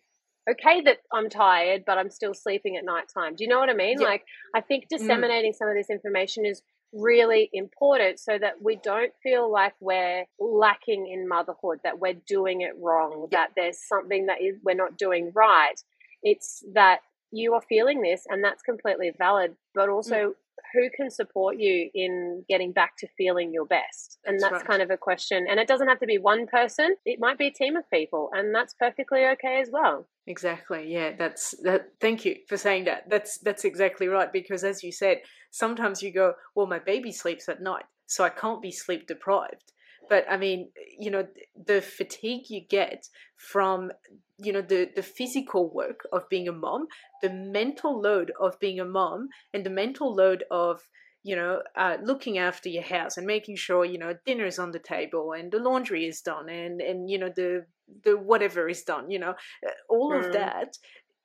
[0.49, 3.35] okay that I'm tired, but I'm still sleeping at night time.
[3.35, 3.99] Do you know what I mean?
[3.99, 4.07] Yeah.
[4.07, 4.23] Like,
[4.55, 4.97] I think mm.
[4.97, 5.55] disseminating mm.
[5.55, 6.61] some of this information is
[6.93, 12.61] really important so that we don't feel like we're lacking in motherhood, that we're doing
[12.61, 13.39] it wrong, yeah.
[13.39, 15.75] that there's something that is, we're not doing right.
[16.23, 16.99] It's that
[17.31, 20.33] you are feeling this and that's completely valid, but also mm.
[20.73, 24.19] Who can support you in getting back to feeling your best?
[24.25, 24.67] And that's, that's right.
[24.67, 25.45] kind of a question.
[25.49, 28.29] And it doesn't have to be one person, it might be a team of people,
[28.33, 30.07] and that's perfectly okay as well.
[30.27, 30.91] Exactly.
[30.91, 33.09] Yeah, that's that thank you for saying that.
[33.09, 37.49] That's that's exactly right because as you said, sometimes you go, well my baby sleeps
[37.49, 39.73] at night, so I can't be sleep deprived
[40.09, 43.91] but I mean, you know, the fatigue you get from,
[44.37, 46.87] you know, the, the physical work of being a mom,
[47.21, 50.81] the mental load of being a mom, and the mental load of,
[51.23, 54.71] you know, uh, looking after your house and making sure, you know, dinner is on
[54.71, 57.65] the table and the laundry is done and, and you know, the,
[58.03, 59.31] the whatever is done, you know,
[59.65, 60.25] uh, all mm.
[60.25, 60.77] of that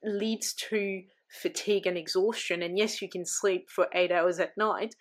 [0.02, 2.62] leads to fatigue and exhaustion.
[2.62, 4.94] And yes, you can sleep for eight hours at night,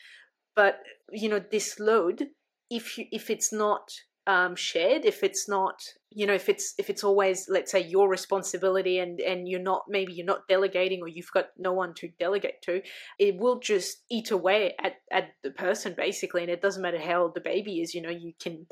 [0.55, 0.79] but,
[1.11, 2.27] you know, this load
[2.73, 3.91] if you if it's not
[4.25, 5.75] um, shared if it's not
[6.09, 9.83] you know if it's if it's always let's say your responsibility and and you're not
[9.89, 12.81] maybe you're not delegating or you've got no one to delegate to
[13.19, 17.23] it will just eat away at at the person basically and it doesn't matter how
[17.23, 18.65] old the baby is you know you can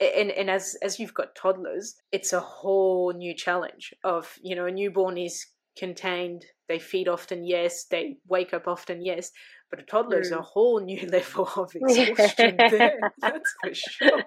[0.00, 4.66] and and as as you've got toddlers it's a whole new challenge of you know
[4.66, 5.46] a newborn is
[5.78, 9.30] contained they feed often yes they wake up often yes
[9.70, 10.38] but a toddler is mm.
[10.38, 12.98] a whole new level of exhaustion there.
[13.20, 14.22] That's for sure.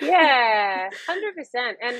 [0.00, 1.78] yeah, hundred percent.
[1.80, 1.96] And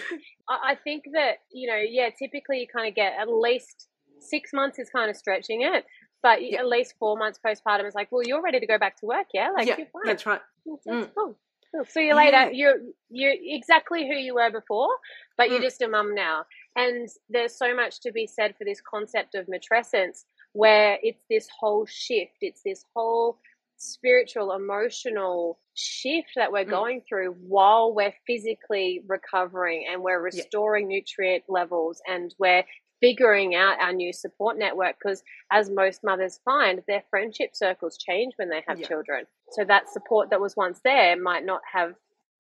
[0.49, 3.89] I think that you know, yeah, typically you kind of get at least
[4.21, 5.85] six months is kind of stretching it,
[6.23, 6.59] but yeah.
[6.59, 9.27] at least four months postpartum is like, well, you're ready to go back to work,
[9.33, 9.51] yeah?
[9.51, 10.03] Like, yeah, you're fine.
[10.05, 10.41] that's right.
[10.67, 11.11] That's mm.
[11.15, 11.37] cool.
[11.75, 11.85] cool.
[11.87, 12.51] See you later.
[12.51, 12.51] Yeah.
[12.53, 12.77] You're
[13.09, 14.91] you're exactly who you were before,
[15.37, 15.65] but you're mm.
[15.65, 16.45] just a mum now.
[16.75, 21.49] And there's so much to be said for this concept of matrescence where it's this
[21.59, 23.38] whole shift, it's this whole
[23.77, 26.71] spiritual, emotional shift that we're mm.
[26.71, 30.99] going through while we're physically recovering and we're restoring yeah.
[30.99, 32.65] nutrient levels and we're
[33.01, 38.33] figuring out our new support network because as most mothers find their friendship circles change
[38.37, 38.87] when they have yeah.
[38.87, 41.95] children so that support that was once there might not have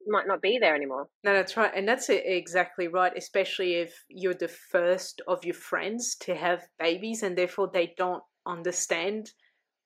[0.06, 1.08] might not be there anymore.
[1.24, 1.72] No, that's right.
[1.74, 7.22] And that's exactly right, especially if you're the first of your friends to have babies
[7.22, 9.30] and therefore they don't understand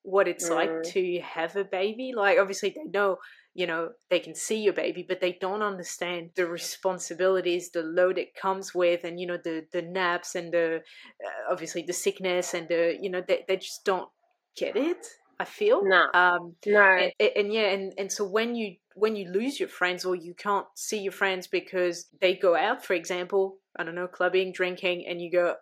[0.02, 0.54] what it's mm.
[0.54, 2.12] like to have a baby.
[2.16, 3.16] Like, obviously, they know,
[3.54, 8.16] you know, they can see your baby, but they don't understand the responsibilities, the load
[8.16, 12.54] it comes with, and, you know, the, the naps and the, uh, obviously, the sickness
[12.54, 14.08] and the, you know, they, they just don't
[14.56, 15.04] get it.
[15.38, 19.30] I feel no, um, no, and, and yeah, and and so when you when you
[19.30, 23.58] lose your friends or you can't see your friends because they go out, for example,
[23.78, 25.56] I don't know, clubbing, drinking, and you go,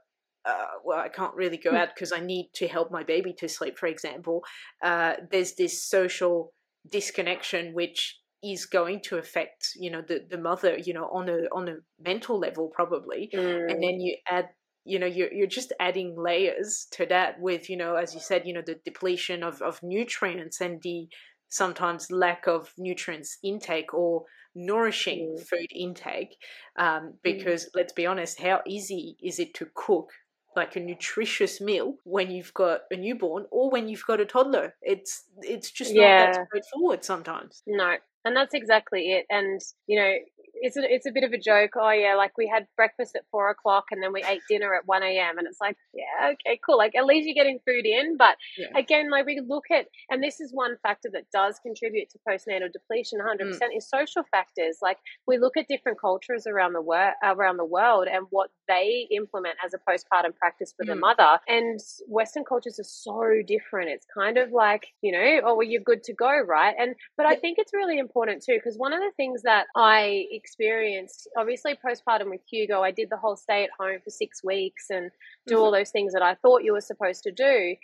[0.45, 1.77] uh, well, I can't really go hmm.
[1.77, 4.45] out because I need to help my baby to sleep, for example.
[4.83, 6.53] Uh, there's this social
[6.89, 11.49] disconnection which is going to affect, you know, the, the mother, you know, on a
[11.53, 13.71] on a mental level probably, mm.
[13.71, 14.51] and then you add
[14.85, 18.43] you know you're, you're just adding layers to that with you know as you said
[18.47, 21.09] you know the depletion of, of nutrients and the
[21.49, 25.47] sometimes lack of nutrients intake or nourishing mm.
[25.47, 26.37] food intake
[26.79, 27.13] um, mm.
[27.23, 27.69] because mm.
[27.75, 30.11] let's be honest how easy is it to cook
[30.57, 34.75] like a nutritious meal when you've got a newborn or when you've got a toddler
[34.83, 36.27] it's it's just yeah.
[36.27, 40.15] not that straightforward sometimes no and that's exactly it and you know
[40.55, 41.73] it's a, it's a bit of a joke.
[41.77, 44.87] Oh yeah, like we had breakfast at four o'clock and then we ate dinner at
[44.87, 45.39] one a.m.
[45.39, 46.79] and it's like, yeah, okay, cool.
[46.79, 48.17] Like at least you're getting food in.
[48.17, 48.69] But yeah.
[48.77, 52.73] again, like we look at, and this is one factor that does contribute to postnatal
[52.73, 53.19] depletion.
[53.19, 53.51] 100 mm.
[53.51, 54.79] percent is social factors.
[54.81, 59.07] Like we look at different cultures around the world, around the world, and what they
[59.11, 60.89] implement as a postpartum practice for mm.
[60.89, 61.39] the mother.
[61.49, 63.91] And Western cultures are so different.
[63.91, 66.75] It's kind of like you know, oh, well, you're good to go, right?
[66.79, 70.27] And but I think it's really important too because one of the things that I
[70.31, 74.87] experienced, obviously postpartum with Hugo, I did the whole stay at home for six weeks
[74.91, 75.11] and
[75.47, 75.81] do all mm-hmm.
[75.81, 77.77] those things that I thought you were supposed to do.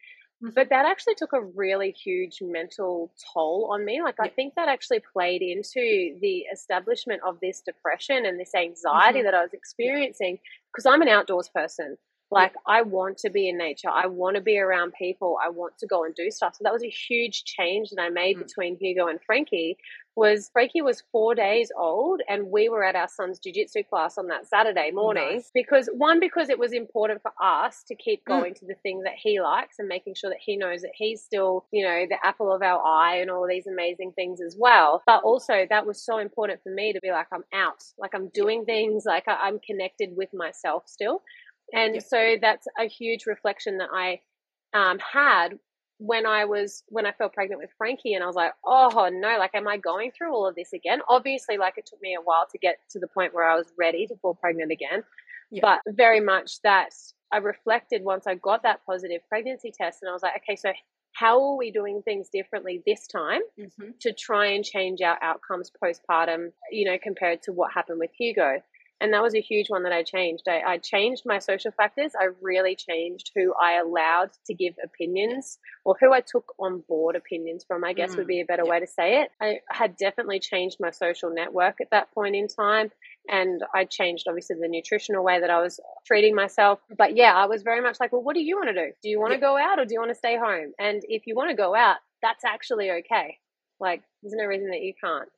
[0.43, 0.55] Mm-hmm.
[0.55, 4.01] But that actually took a really huge mental toll on me.
[4.03, 9.19] Like, I think that actually played into the establishment of this depression and this anxiety
[9.19, 9.27] mm-hmm.
[9.27, 10.39] that I was experiencing
[10.73, 11.99] because I'm an outdoors person.
[12.33, 13.91] Like, I want to be in nature.
[13.91, 15.37] I want to be around people.
[15.45, 16.55] I want to go and do stuff.
[16.55, 18.47] So that was a huge change that I made mm.
[18.47, 19.77] between Hugo and Frankie.
[20.21, 24.27] Was Frankie was four days old, and we were at our son's jiu-jitsu class on
[24.27, 25.51] that Saturday morning nice.
[25.55, 28.27] because one because it was important for us to keep mm.
[28.27, 28.59] going mm.
[28.59, 31.65] to the thing that he likes and making sure that he knows that he's still
[31.73, 35.03] you know the apple of our eye and all these amazing things as well.
[35.07, 38.29] But also that was so important for me to be like I'm out, like I'm
[38.29, 41.23] doing things, like I'm connected with myself still.
[41.73, 42.05] And yep.
[42.07, 44.21] so that's a huge reflection that I
[44.75, 45.59] um, had
[46.01, 49.39] when I was when I fell pregnant with Frankie, and I was like, oh no,
[49.39, 51.01] like, am I going through all of this again?
[51.09, 53.71] Obviously, like, it took me a while to get to the point where I was
[53.79, 55.05] ready to fall pregnant again,
[55.51, 55.63] yep.
[55.63, 56.95] but very much that
[57.31, 60.73] I reflected once I got that positive pregnancy test, and I was like, okay, so
[61.13, 63.91] how are we doing things differently this time mm-hmm.
[64.01, 68.63] to try and change our outcomes postpartum, you know, compared to what happened with Hugo?
[69.01, 70.45] And that was a huge one that I changed.
[70.47, 72.13] I, I, changed my social factors.
[72.19, 77.17] I really changed who I allowed to give opinions or who I took on board
[77.17, 79.31] opinions from, I guess mm, would be a better way to say it.
[79.41, 82.91] I had definitely changed my social network at that point in time.
[83.29, 86.81] And I changed, obviously, the nutritional way that I was treating myself.
[86.97, 88.93] But yeah, I was very much like, well, what do you want to do?
[89.03, 90.73] Do you want to go out or do you want to stay home?
[90.79, 93.39] And if you want to go out, that's actually okay.
[93.81, 95.29] Like, there's no reason that you can't.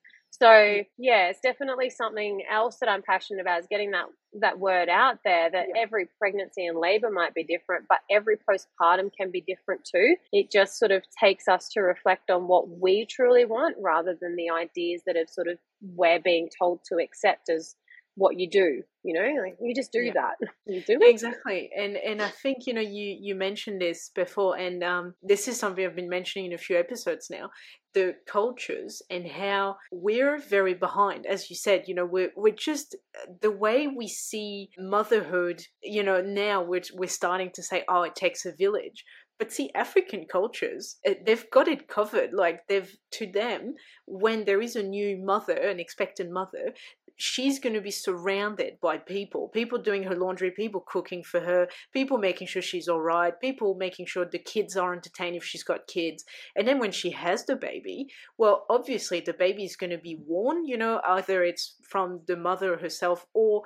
[0.40, 0.82] So mm-hmm.
[0.98, 4.06] yeah, it's definitely something else that I'm passionate about is getting that
[4.40, 5.82] that word out there that yeah.
[5.82, 10.16] every pregnancy and labor might be different, but every postpartum can be different too.
[10.32, 14.36] It just sort of takes us to reflect on what we truly want rather than
[14.36, 15.58] the ideas that have sort of
[15.94, 17.76] we're being told to accept as
[18.14, 20.12] what you do you know like you just do yeah.
[20.12, 21.10] that you do it.
[21.10, 25.48] exactly and and i think you know you you mentioned this before and um this
[25.48, 27.50] is something i've been mentioning in a few episodes now
[27.94, 32.96] the cultures and how we're very behind as you said you know we're, we're just
[33.40, 38.14] the way we see motherhood you know now we're, we're starting to say oh it
[38.14, 39.04] takes a village
[39.42, 42.32] but see, African cultures, eh, they've got it covered.
[42.32, 43.74] Like they've, to them,
[44.06, 46.74] when there is a new mother, an expectant mother,
[47.22, 51.68] she's going to be surrounded by people people doing her laundry people cooking for her
[51.92, 55.62] people making sure she's all right people making sure the kids are entertained if she's
[55.62, 56.24] got kids
[56.56, 58.08] and then when she has the baby
[58.38, 62.36] well obviously the baby is going to be worn you know either it's from the
[62.36, 63.62] mother herself or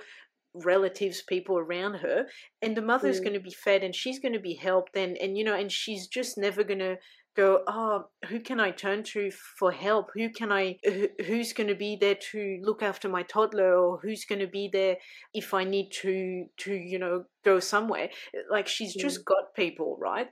[0.52, 2.26] relatives people around her
[2.60, 3.24] and the mother's mm.
[3.24, 5.72] going to be fed and she's going to be helped and and you know and
[5.72, 6.96] she's just never going to
[7.36, 10.76] go oh who can i turn to for help who can i
[11.26, 14.68] who's going to be there to look after my toddler or who's going to be
[14.72, 14.96] there
[15.34, 18.08] if i need to to you know go somewhere
[18.50, 20.28] like she's just got people right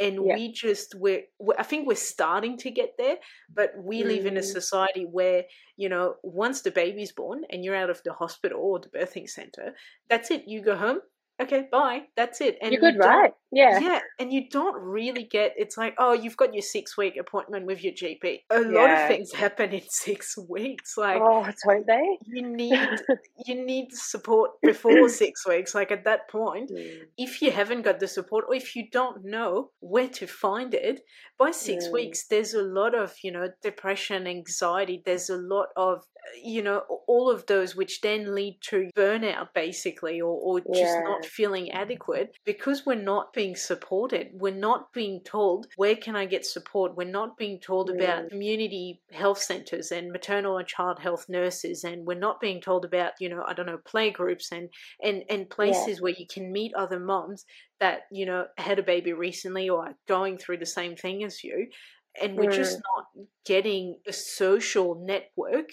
[0.00, 0.34] and yeah.
[0.34, 3.16] we just we're, we're, i think we're starting to get there
[3.54, 4.06] but we mm.
[4.06, 4.44] live in a mm.
[4.44, 5.44] society where
[5.76, 9.28] you know once the baby's born and you're out of the hospital or the birthing
[9.28, 9.74] center
[10.10, 11.00] that's it you go home
[11.40, 12.02] okay, bye.
[12.16, 12.58] That's it.
[12.60, 13.32] And you're good, right?
[13.50, 13.78] Yeah.
[13.78, 14.00] Yeah.
[14.18, 17.82] And you don't really get it's like, oh, you've got your six week appointment with
[17.82, 18.42] your GP.
[18.50, 18.68] A yeah.
[18.68, 20.96] lot of things happen in six weeks.
[20.96, 22.18] Like Oh, don't they?
[22.26, 22.78] You need
[23.46, 25.74] you need support before six weeks.
[25.74, 26.98] Like at that point, mm.
[27.16, 31.00] if you haven't got the support or if you don't know where to find it,
[31.38, 31.92] by six mm.
[31.92, 36.04] weeks there's a lot of, you know, depression, anxiety, there's a lot of
[36.42, 41.02] you know, all of those which then lead to burnout basically or, or just yeah.
[41.04, 44.30] not feeling adequate because we're not being supported.
[44.32, 46.96] We're not being told where can I get support.
[46.96, 47.94] We're not being told mm.
[47.94, 52.84] about community health centers and maternal and child health nurses and we're not being told
[52.84, 54.68] about, you know, I don't know, play groups and
[55.00, 56.00] and, and places yeah.
[56.00, 57.44] where you can meet other moms
[57.78, 61.44] that, you know, had a baby recently or are going through the same thing as
[61.44, 61.68] you.
[62.20, 62.56] And we're mm.
[62.56, 65.68] just not getting a social network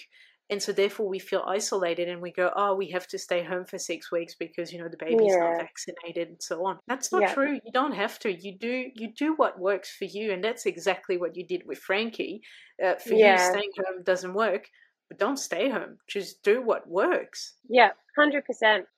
[0.50, 3.64] and so therefore we feel isolated and we go oh we have to stay home
[3.64, 5.38] for six weeks because you know the baby's yeah.
[5.38, 6.78] not vaccinated and so on.
[6.86, 7.34] That's not yeah.
[7.34, 7.54] true.
[7.54, 8.32] You don't have to.
[8.32, 11.78] You do you do what works for you and that's exactly what you did with
[11.78, 12.42] frankie.
[12.84, 13.32] Uh, for yeah.
[13.32, 14.68] you staying home doesn't work
[15.08, 15.98] but don't stay home.
[16.08, 17.54] Just do what works.
[17.68, 18.42] Yeah 100%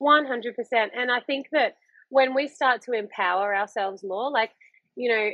[0.01, 1.75] 100% and i think that
[2.09, 4.53] when we start to empower ourselves more like
[4.95, 5.31] you know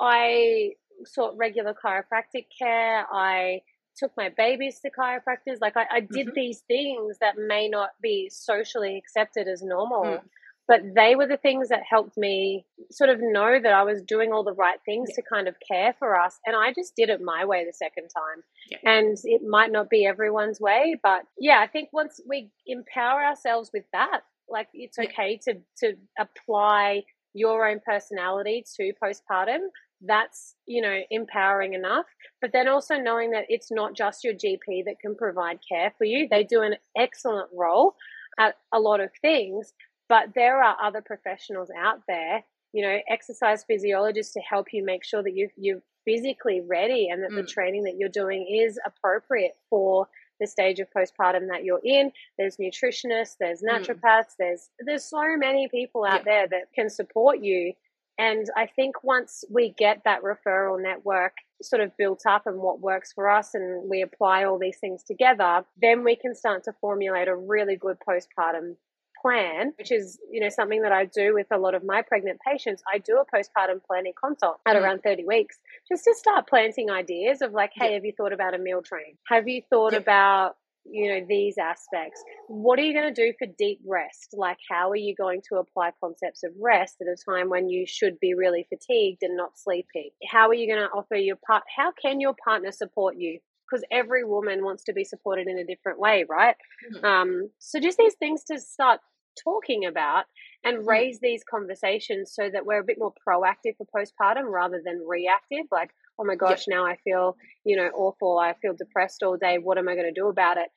[0.00, 0.72] i
[1.06, 3.06] sought regular chiropractic care.
[3.12, 3.62] I
[3.96, 5.58] took my babies to chiropractors.
[5.60, 6.34] Like I, I did mm-hmm.
[6.34, 10.04] these things that may not be socially accepted as normal.
[10.04, 10.20] Mm.
[10.68, 14.32] But they were the things that helped me sort of know that I was doing
[14.32, 15.16] all the right things yeah.
[15.16, 16.38] to kind of care for us.
[16.46, 18.44] And I just did it my way the second time.
[18.70, 18.78] Yeah.
[18.84, 23.70] And it might not be everyone's way, but yeah, I think once we empower ourselves
[23.74, 27.02] with that, like it's okay to to apply
[27.34, 29.68] your own personality to postpartum
[30.06, 32.06] that's you know empowering enough
[32.40, 36.04] but then also knowing that it's not just your gp that can provide care for
[36.04, 37.94] you they do an excellent role
[38.38, 39.72] at a lot of things
[40.08, 45.04] but there are other professionals out there you know exercise physiologists to help you make
[45.04, 47.36] sure that you you're physically ready and that mm.
[47.36, 50.08] the training that you're doing is appropriate for
[50.40, 53.70] the stage of postpartum that you're in there's nutritionists there's mm.
[53.70, 54.36] naturopaths mm.
[54.38, 56.32] there's there's so many people out yeah.
[56.32, 57.72] there that can support you
[58.18, 62.80] and I think once we get that referral network sort of built up and what
[62.80, 66.72] works for us and we apply all these things together, then we can start to
[66.80, 68.76] formulate a really good postpartum
[69.22, 72.40] plan, which is, you know, something that I do with a lot of my pregnant
[72.46, 72.82] patients.
[72.92, 74.82] I do a postpartum planning consult at mm.
[74.82, 78.54] around 30 weeks just to start planting ideas of like, hey, have you thought about
[78.54, 79.16] a meal train?
[79.28, 82.22] Have you thought about you know these aspects.
[82.48, 84.34] What are you going to do for deep rest?
[84.36, 87.86] Like how are you going to apply concepts of rest at a time when you
[87.86, 90.10] should be really fatigued and not sleeping?
[90.28, 93.38] How are you going to offer your part how can your partner support you?
[93.70, 96.56] Because every woman wants to be supported in a different way right?
[96.94, 97.04] Mm-hmm.
[97.04, 99.00] um, so just these things to start
[99.42, 100.24] talking about
[100.64, 100.88] and mm-hmm.
[100.88, 105.66] raise these conversations so that we're a bit more proactive for postpartum rather than reactive
[105.70, 109.58] like oh my gosh now i feel you know awful i feel depressed all day
[109.58, 110.68] what am i going to do about it?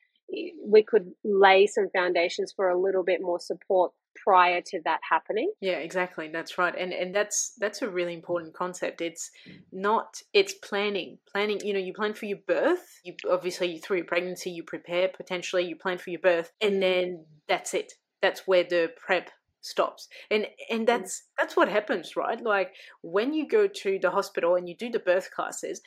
[0.66, 3.92] We could lay some foundations for a little bit more support
[4.24, 5.52] prior to that happening.
[5.60, 9.30] Yeah exactly that's right and and that's that's a really important concept it's
[9.70, 14.06] not it's planning planning you know you plan for your birth you obviously through your
[14.06, 18.64] pregnancy you prepare potentially you plan for your birth and then that's it that's where
[18.64, 19.30] the prep
[19.66, 22.40] stops and and that's that's what happens right?
[22.40, 25.80] Like when you go to the hospital and you do the birth classes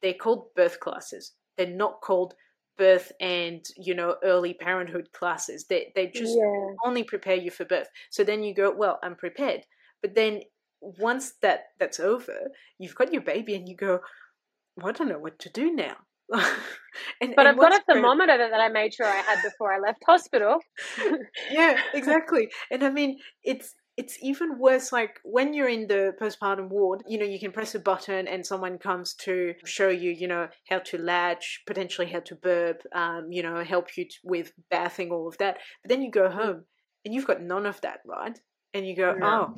[0.00, 1.32] they're called birth classes.
[1.56, 2.34] They're not called
[2.78, 5.64] birth and you know early parenthood classes.
[5.68, 6.74] They they just yeah.
[6.84, 7.88] only prepare you for birth.
[8.10, 9.66] So then you go well i'm prepared.
[10.00, 10.42] But then
[10.80, 12.36] once that that's over
[12.78, 14.00] you've got your baby and you go
[14.76, 15.94] well, i don't know what to do now
[17.20, 19.78] and, but and I've got a thermometer that I made sure I had before I
[19.78, 20.58] left hospital.
[21.50, 22.48] yeah, exactly.
[22.70, 27.18] And I mean, it's it's even worse like when you're in the postpartum ward you
[27.18, 30.78] know you can press a button and someone comes to show you you know how
[30.78, 35.28] to latch potentially how to burp um, you know help you t- with bathing all
[35.28, 36.32] of that but then you go mm.
[36.32, 36.64] home
[37.04, 38.38] and you've got none of that right
[38.72, 39.54] and you go oh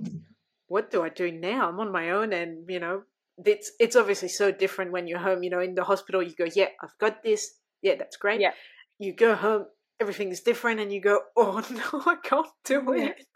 [0.66, 3.02] what do i do now i'm on my own and you know
[3.44, 5.42] it's it's obviously so different when you're home.
[5.42, 7.58] You know, in the hospital, you go, yeah, I've got this.
[7.82, 8.40] Yeah, that's great.
[8.40, 8.52] Yeah.
[8.98, 9.66] You go home,
[10.00, 13.26] everything is different, and you go, oh no, I can't do it.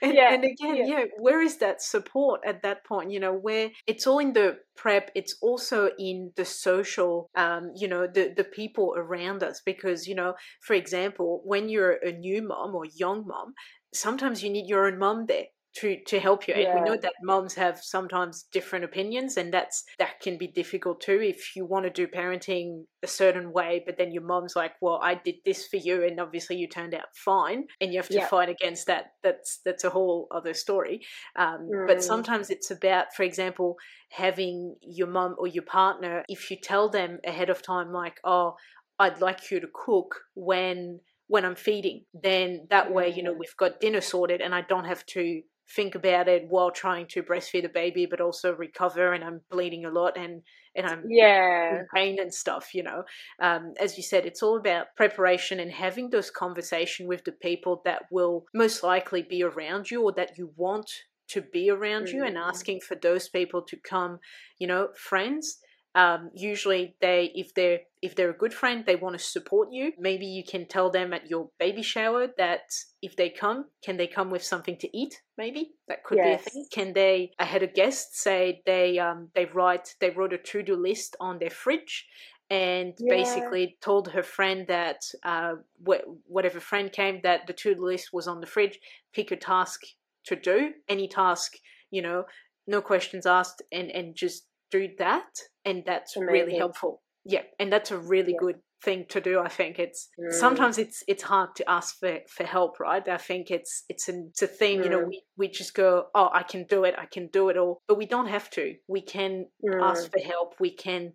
[0.00, 0.84] And, yeah, and again, yeah.
[0.86, 3.10] yeah, where is that support at that point?
[3.10, 7.86] You know, where it's all in the prep, it's also in the social, um, you
[7.86, 9.60] know, the the people around us.
[9.64, 13.52] Because you know, for example, when you're a new mom or young mom,
[13.92, 16.70] sometimes you need your own mom there to to help you yeah.
[16.70, 21.00] and we know that moms have sometimes different opinions and that's that can be difficult
[21.00, 24.72] too if you want to do parenting a certain way but then your mom's like
[24.80, 28.08] well i did this for you and obviously you turned out fine and you have
[28.08, 28.26] to yeah.
[28.26, 31.00] fight against that that's that's a whole other story
[31.36, 31.86] um, mm.
[31.86, 33.76] but sometimes it's about for example
[34.10, 38.54] having your mom or your partner if you tell them ahead of time like oh
[38.98, 43.56] i'd like you to cook when when I'm feeding, then that way, you know, we've
[43.56, 45.42] got dinner sorted and I don't have to
[45.74, 49.84] think about it while trying to breastfeed a baby but also recover and i'm bleeding
[49.84, 50.42] a lot and
[50.76, 53.02] and i'm yeah in pain and stuff you know
[53.40, 57.82] um, as you said it's all about preparation and having those conversation with the people
[57.84, 60.88] that will most likely be around you or that you want
[61.28, 62.18] to be around mm-hmm.
[62.18, 62.48] you and mm-hmm.
[62.48, 64.20] asking for those people to come
[64.58, 65.58] you know friends
[65.96, 69.92] um, usually they if they're if they're a good friend they want to support you
[69.98, 74.06] maybe you can tell them at your baby shower that if they come can they
[74.06, 76.44] come with something to eat maybe that could yes.
[76.44, 80.10] be a thing can they i had a guest say they um they write they
[80.10, 82.06] wrote a to-do list on their fridge
[82.50, 83.16] and yeah.
[83.16, 85.54] basically told her friend that uh,
[85.84, 88.78] wh- whatever friend came that the to-do list was on the fridge
[89.14, 89.80] pick a task
[90.24, 91.54] to do any task
[91.90, 92.24] you know
[92.66, 95.28] no questions asked and and just do that
[95.64, 96.32] and that's Amazing.
[96.32, 98.38] really helpful yeah and that's a really yeah.
[98.40, 100.32] good thing to do i think it's mm.
[100.32, 104.12] sometimes it's it's hard to ask for for help right i think it's it's a,
[104.28, 104.84] it's a thing mm.
[104.84, 105.08] you know mm.
[105.08, 107.96] we, we just go oh i can do it i can do it all but
[107.96, 109.82] we don't have to we can mm.
[109.82, 111.12] ask for help we can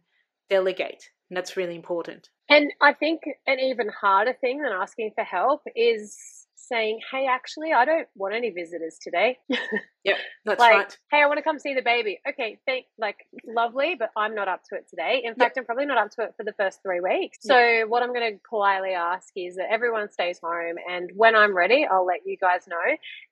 [0.50, 5.24] delegate and that's really important and i think an even harder thing than asking for
[5.24, 6.41] help is
[6.72, 9.38] saying, "Hey, actually, I don't want any visitors today."
[10.04, 10.98] yeah, that's like, right.
[11.12, 12.20] Hey, I want to come see the baby.
[12.28, 15.22] Okay, thank like lovely, but I'm not up to it today.
[15.24, 17.40] In fact, I'm probably not up to it for the first three weeks.
[17.42, 21.56] So what I'm going to politely ask is that everyone stays home, and when I'm
[21.56, 22.78] ready, I'll let you guys know.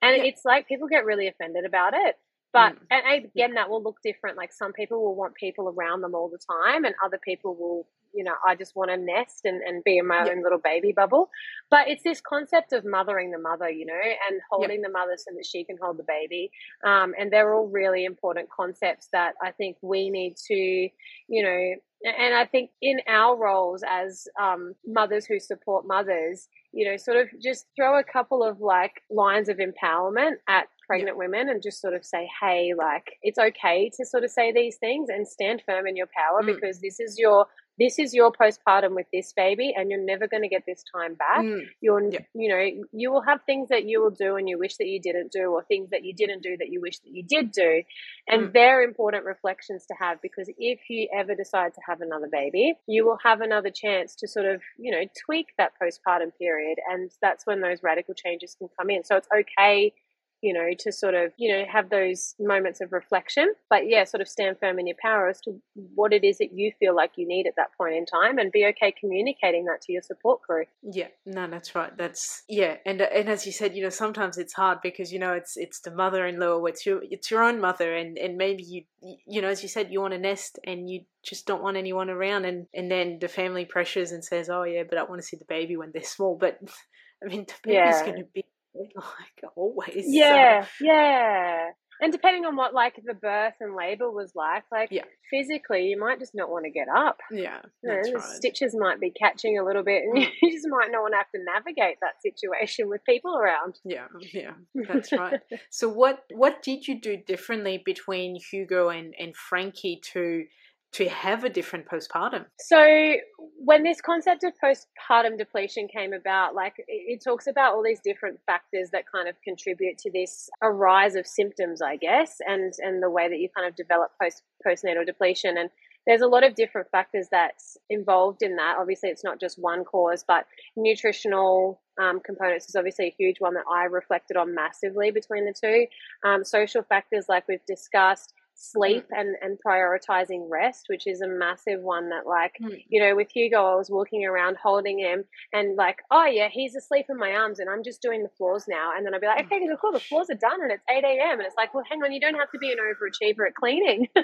[0.02, 2.15] And it's like people get really offended about it.
[2.52, 2.80] But mm.
[2.92, 4.38] and again, that will look different.
[4.38, 7.88] Like some people will want people around them all the time, and other people will
[8.14, 10.36] you know, I just want to nest and, and be in my yep.
[10.36, 11.30] own little baby bubble.
[11.70, 14.84] But it's this concept of mothering the mother, you know, and holding yep.
[14.84, 16.52] the mother so that she can hold the baby.
[16.86, 21.76] Um, and they're all really important concepts that I think we need to, you know,
[22.18, 27.18] and I think in our roles as um, mothers who support mothers, you know, sort
[27.18, 31.79] of just throw a couple of like lines of empowerment at pregnant women and just
[31.79, 35.62] sort of say, hey, like it's okay to sort of say these things and stand
[35.63, 36.48] firm in your power mm.
[36.48, 37.46] because this is your
[37.77, 41.15] this is your postpartum with this baby and you're never going to get this time
[41.15, 41.62] back mm.
[41.79, 42.19] you're yeah.
[42.33, 45.00] you know you will have things that you will do and you wish that you
[45.00, 47.81] didn't do or things that you didn't do that you wish that you did do
[48.27, 48.54] and mm.
[48.54, 53.06] they're important reflections to have because if you ever decide to have another baby you
[53.06, 57.46] will have another chance to sort of you know tweak that postpartum period and that's
[57.46, 59.94] when those radical changes can come in so it's okay
[60.42, 63.54] you know, to sort of, you know, have those moments of reflection.
[63.69, 65.60] But yeah, sort of stand firm in your power as to
[65.96, 68.52] what it is that you feel like you need at that point in time and
[68.52, 70.65] be okay communicating that to your support crew.
[70.83, 71.96] Yeah, no, that's right.
[71.98, 72.77] That's yeah.
[72.85, 75.81] And and as you said, you know, sometimes it's hard because, you know, it's it's
[75.81, 79.42] the mother in law, it's your it's your own mother and, and maybe you you
[79.42, 82.46] know, as you said, you want a nest and you just don't want anyone around
[82.46, 85.37] and, and then the family pressures and says, Oh yeah, but I want to see
[85.37, 86.37] the baby when they're small.
[86.40, 86.60] But
[87.23, 88.06] I mean the baby's yeah.
[88.06, 88.46] gonna be
[88.96, 90.06] like always.
[90.08, 90.69] Yeah, so.
[90.82, 91.69] yeah.
[92.02, 95.04] And depending on what like the birth and labor was like, like yeah.
[95.30, 97.17] physically, you might just not want to get up.
[97.30, 98.23] Yeah, you know, the right.
[98.23, 100.27] stitches might be catching a little bit, and mm.
[100.42, 103.80] you just might not want to have to navigate that situation with people around.
[103.84, 104.54] Yeah, yeah,
[104.88, 105.42] that's right.
[105.69, 110.46] so, what what did you do differently between Hugo and and Frankie to
[110.92, 112.46] to have a different postpartum?
[112.60, 113.13] So,
[113.58, 118.40] when this concept of postpartum depletion came about, like it, talks about all these different
[118.46, 123.04] factors that kind of contribute to this a rise of symptoms, I guess, and and
[123.04, 125.69] the way that you kind of develop post postnatal depletion and
[126.08, 128.77] there's a lot of different factors that's involved in that.
[128.79, 133.54] Obviously, it's not just one cause, but nutritional um, components is obviously a huge one
[133.54, 135.85] that I reflected on massively between the two.
[136.27, 139.20] Um, social factors, like we've discussed, sleep mm.
[139.20, 142.84] and and prioritizing rest which is a massive one that like mm.
[142.90, 146.76] you know with hugo i was walking around holding him and like oh yeah he's
[146.76, 148.92] asleep in my arms and i'm just doing the floors now.
[148.96, 151.04] And then i'd be like oh okay cool the floors are done and it's 8
[151.04, 153.56] a.m and it's like well hang on you don't have to be an overachiever at
[153.56, 154.08] cleaning.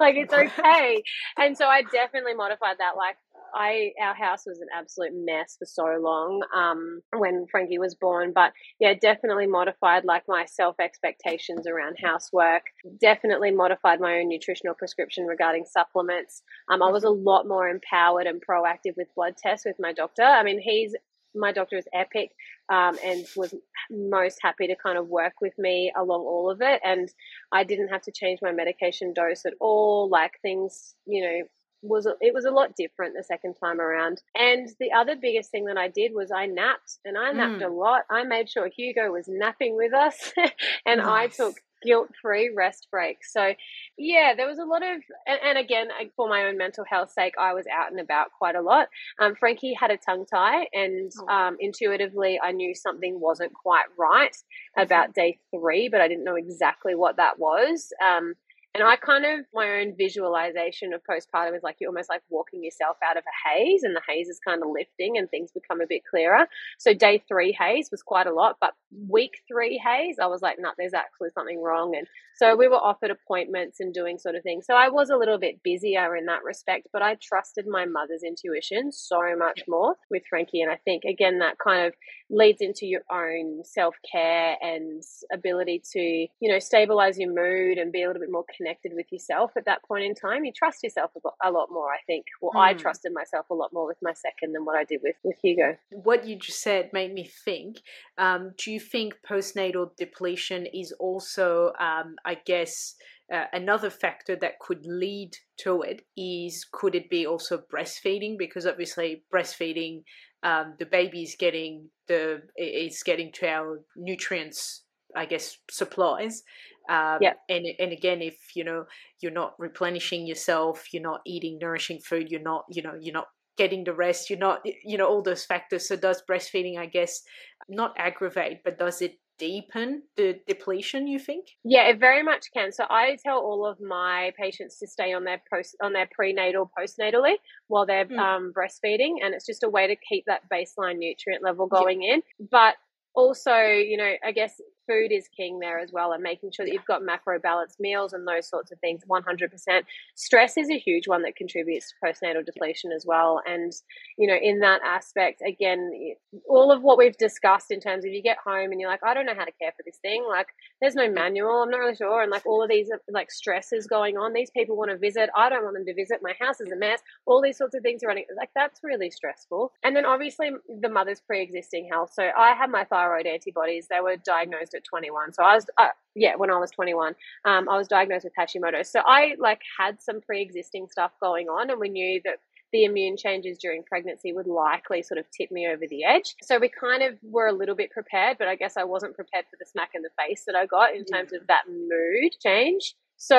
[0.00, 1.02] Like it's okay.
[1.36, 3.16] And so i definitely modified that like
[3.54, 8.32] I our house was an absolute mess for so long um, when Frankie was born,
[8.34, 12.62] but yeah, definitely modified like my self expectations around housework.
[13.00, 16.42] Definitely modified my own nutritional prescription regarding supplements.
[16.70, 17.24] Um, I was a mm-hmm.
[17.24, 20.22] lot more empowered and proactive with blood tests with my doctor.
[20.22, 20.94] I mean, he's
[21.34, 22.30] my doctor is epic
[22.68, 23.54] um, and was
[23.90, 26.80] most happy to kind of work with me along all of it.
[26.84, 27.12] And
[27.52, 30.08] I didn't have to change my medication dose at all.
[30.08, 31.46] Like things, you know,
[31.84, 34.22] was it was a lot different the second time around.
[34.34, 37.66] And the other biggest thing that I did was I napped, and I napped mm.
[37.66, 38.02] a lot.
[38.10, 40.32] I made sure Hugo was napping with us,
[40.86, 41.38] and nice.
[41.40, 43.32] I took guilt free rest breaks.
[43.32, 43.54] So,
[43.96, 47.34] yeah, there was a lot of, and, and, again, for my own mental health sake,
[47.38, 48.88] I was out and about quite a lot.
[49.20, 51.32] Um, Frankie had a tongue tie, and oh.
[51.32, 54.34] um, intuitively, I knew something wasn't quite right
[54.76, 57.92] about day three, but I didn't know exactly what that was.
[58.02, 58.34] Um,
[58.74, 62.64] and I kind of, my own visualization of postpartum is like you're almost like walking
[62.64, 65.80] yourself out of a haze and the haze is kind of lifting and things become
[65.80, 66.48] a bit clearer.
[66.80, 68.72] So day three haze was quite a lot, but
[69.08, 71.94] week three haze, I was like, no, nah, there's actually something wrong.
[71.96, 74.66] And so we were offered appointments and doing sort of things.
[74.66, 78.24] So I was a little bit busier in that respect, but I trusted my mother's
[78.24, 80.62] intuition so much more with Frankie.
[80.62, 81.94] And I think, again, that kind of
[82.28, 85.00] leads into your own self care and
[85.32, 88.63] ability to, you know, stabilize your mood and be a little bit more connected
[88.94, 90.44] with yourself at that point in time.
[90.44, 91.12] You trust yourself
[91.42, 92.26] a lot more, I think.
[92.40, 92.60] Well, mm.
[92.60, 92.78] I hmm.
[92.78, 95.76] trusted myself a lot more with my second than what I did with, with Hugo.
[95.90, 97.78] What you just said made me think
[98.18, 102.94] um, do you think postnatal depletion is also, um, I guess,
[103.32, 108.66] uh, another factor that could lead to it is could it be also breastfeeding because
[108.66, 110.02] obviously breastfeeding
[110.42, 114.84] um, the baby is getting the is getting to our nutrients
[115.14, 116.42] I guess supplies.
[116.88, 117.34] Um, yeah.
[117.48, 118.84] And and again, if you know
[119.20, 123.28] you're not replenishing yourself, you're not eating nourishing food, you're not you know you're not
[123.56, 125.88] getting the rest, you're not you know all those factors.
[125.88, 127.22] So does breastfeeding, I guess,
[127.68, 132.70] not aggravate, but does it deepen the depletion you think yeah it very much can
[132.70, 136.70] so i tell all of my patients to stay on their post on their prenatal
[136.78, 137.34] postnatally
[137.66, 138.18] while they're mm.
[138.18, 142.14] um, breastfeeding and it's just a way to keep that baseline nutrient level going yeah.
[142.14, 142.74] in but
[143.14, 146.72] also you know i guess food is king there as well and making sure that
[146.72, 149.82] you've got macro balanced meals and those sorts of things 100%
[150.14, 153.72] stress is a huge one that contributes to postnatal depletion as well and
[154.18, 156.14] you know in that aspect again
[156.48, 159.14] all of what we've discussed in terms of you get home and you're like i
[159.14, 160.48] don't know how to care for this thing like
[160.80, 164.16] there's no manual i'm not really sure and like all of these like stresses going
[164.16, 166.70] on these people want to visit i don't want them to visit my house is
[166.70, 169.72] a mess all these sorts of things are running like that's really stressful.
[169.82, 174.16] And then obviously the mother's pre-existing health so i had my thyroid antibodies they were
[174.16, 175.32] diagnosed at 21.
[175.32, 177.14] So I was, uh, yeah, when I was 21,
[177.44, 178.90] um, I was diagnosed with Hashimoto's.
[178.90, 182.38] So I like had some pre-existing stuff going on, and we knew that
[182.72, 186.34] the immune changes during pregnancy would likely sort of tip me over the edge.
[186.42, 189.44] So we kind of were a little bit prepared, but I guess I wasn't prepared
[189.44, 192.94] for the smack in the face that I got in terms of that mood change.
[193.16, 193.38] So,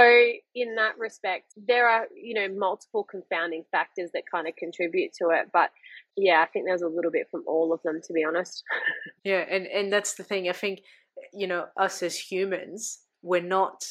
[0.55, 5.31] in that respect, there are, you know, multiple confounding factors that kind of contribute to
[5.31, 5.49] it.
[5.51, 5.69] But
[6.15, 8.63] yeah, I think there's a little bit from all of them, to be honest.
[9.25, 10.47] yeah, and, and that's the thing.
[10.47, 10.79] I think,
[11.33, 13.83] you know, us as humans, we're not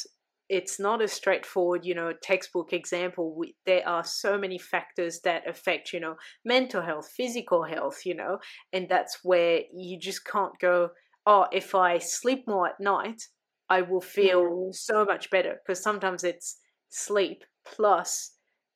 [0.47, 3.35] it's not a straightforward you know textbook example.
[3.35, 8.15] We, there are so many factors that affect you know mental health physical health you
[8.15, 8.37] know
[8.71, 10.89] and that's where you just can't go
[11.25, 13.23] oh if i sleep more at night
[13.69, 14.75] i will feel mm.
[14.75, 15.57] so much better.
[15.65, 16.57] Because sometimes it's
[16.89, 18.31] sleep plus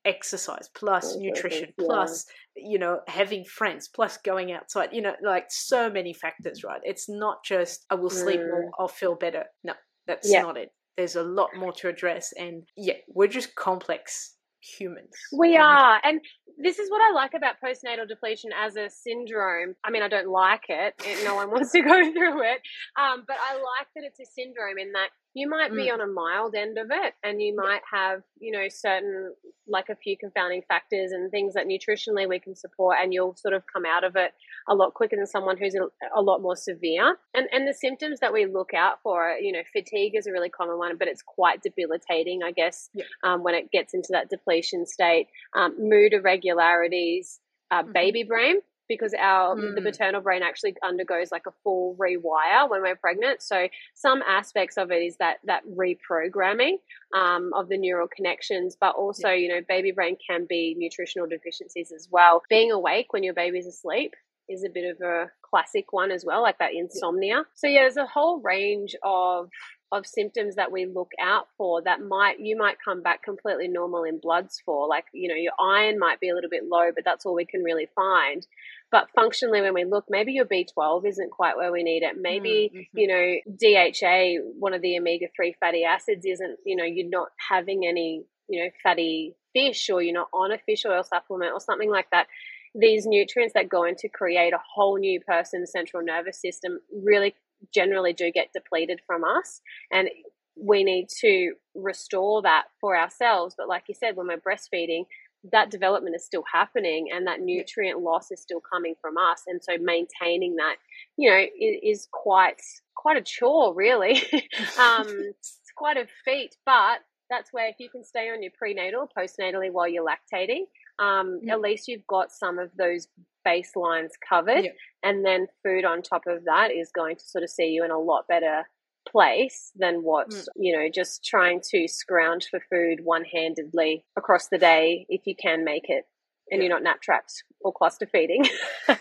[0.06, 2.26] exercise plus nutrition plus
[2.64, 6.82] you know having friends plus going outside you know like so many factors right?
[6.84, 8.50] It's not just i will sleep mm.
[8.50, 9.46] more i'll feel better.
[9.64, 9.74] No
[10.08, 10.42] that's yeah.
[10.42, 10.70] not it.
[10.98, 16.20] There's a lot more to address and yeah we're just complex humans we are and
[16.62, 19.74] this is what i like about postnatal depletion as a syndrome.
[19.86, 20.94] I mean i don't like it
[21.24, 22.60] no one wants to go through it
[23.00, 25.94] um, but i like that it's a syndrome in that you might be mm.
[25.94, 29.34] on a mild end of it and you might have you know certain
[29.68, 33.54] like a few confounding factors and things that nutritionally we can support and you'll sort
[33.54, 34.32] of come out of it
[34.68, 38.20] a lot quicker than someone who's a, a lot more severe and and the symptoms
[38.20, 41.22] that we look out for you know fatigue is a really common one but it's
[41.22, 43.06] quite debilitating i guess yeah.
[43.24, 47.40] um, when it gets into that depletion state um, mood irregularities
[47.72, 47.94] uh, mm-hmm.
[47.94, 48.56] baby brain
[48.90, 49.76] because our mm.
[49.76, 53.42] the maternal brain actually undergoes like a full rewire when we're pregnant.
[53.42, 56.78] So some aspects of it is that that reprogramming
[57.16, 59.36] um, of the neural connections, but also yeah.
[59.36, 62.42] you know baby brain can be nutritional deficiencies as well.
[62.50, 64.14] Being awake when your baby's asleep
[64.50, 67.44] is a bit of a classic one as well, like that insomnia.
[67.56, 69.50] So yeah, there's a whole range of
[69.92, 74.04] of symptoms that we look out for that might you might come back completely normal
[74.04, 77.04] in bloods for like you know your iron might be a little bit low but
[77.04, 78.46] that's all we can really find
[78.92, 82.16] but functionally, when we look, maybe your B12 isn't quite where we need it.
[82.20, 82.98] Maybe, mm-hmm.
[82.98, 87.30] you know, DHA, one of the omega 3 fatty acids, isn't, you know, you're not
[87.50, 91.60] having any, you know, fatty fish or you're not on a fish oil supplement or
[91.60, 92.28] something like that.
[92.74, 97.36] These nutrients that go in to create a whole new person's central nervous system really
[97.74, 99.62] generally do get depleted from us.
[99.92, 100.10] And
[100.56, 103.56] we need to restore that for ourselves.
[103.58, 105.06] But like you said, when we're breastfeeding,
[105.52, 109.64] that development is still happening and that nutrient loss is still coming from us and
[109.64, 110.76] so maintaining that
[111.18, 111.46] you know
[111.82, 112.62] is, quite
[112.96, 114.18] quite a chore really
[114.78, 117.00] um, it's quite a feat but
[117.30, 120.64] that's where if you can stay on your prenatal postnatally while you're lactating
[121.00, 123.08] um, at least you've got some of those
[123.48, 124.70] baselines covered.
[125.02, 127.92] And then food on top of that is going to sort of see you in
[127.92, 128.64] a lot better
[129.08, 130.46] place than what mm.
[130.56, 135.64] you know just trying to scrounge for food one-handedly across the day if you can
[135.64, 136.04] make it
[136.52, 136.68] and yeah.
[136.68, 138.46] you're not nap trapped or cluster feeding.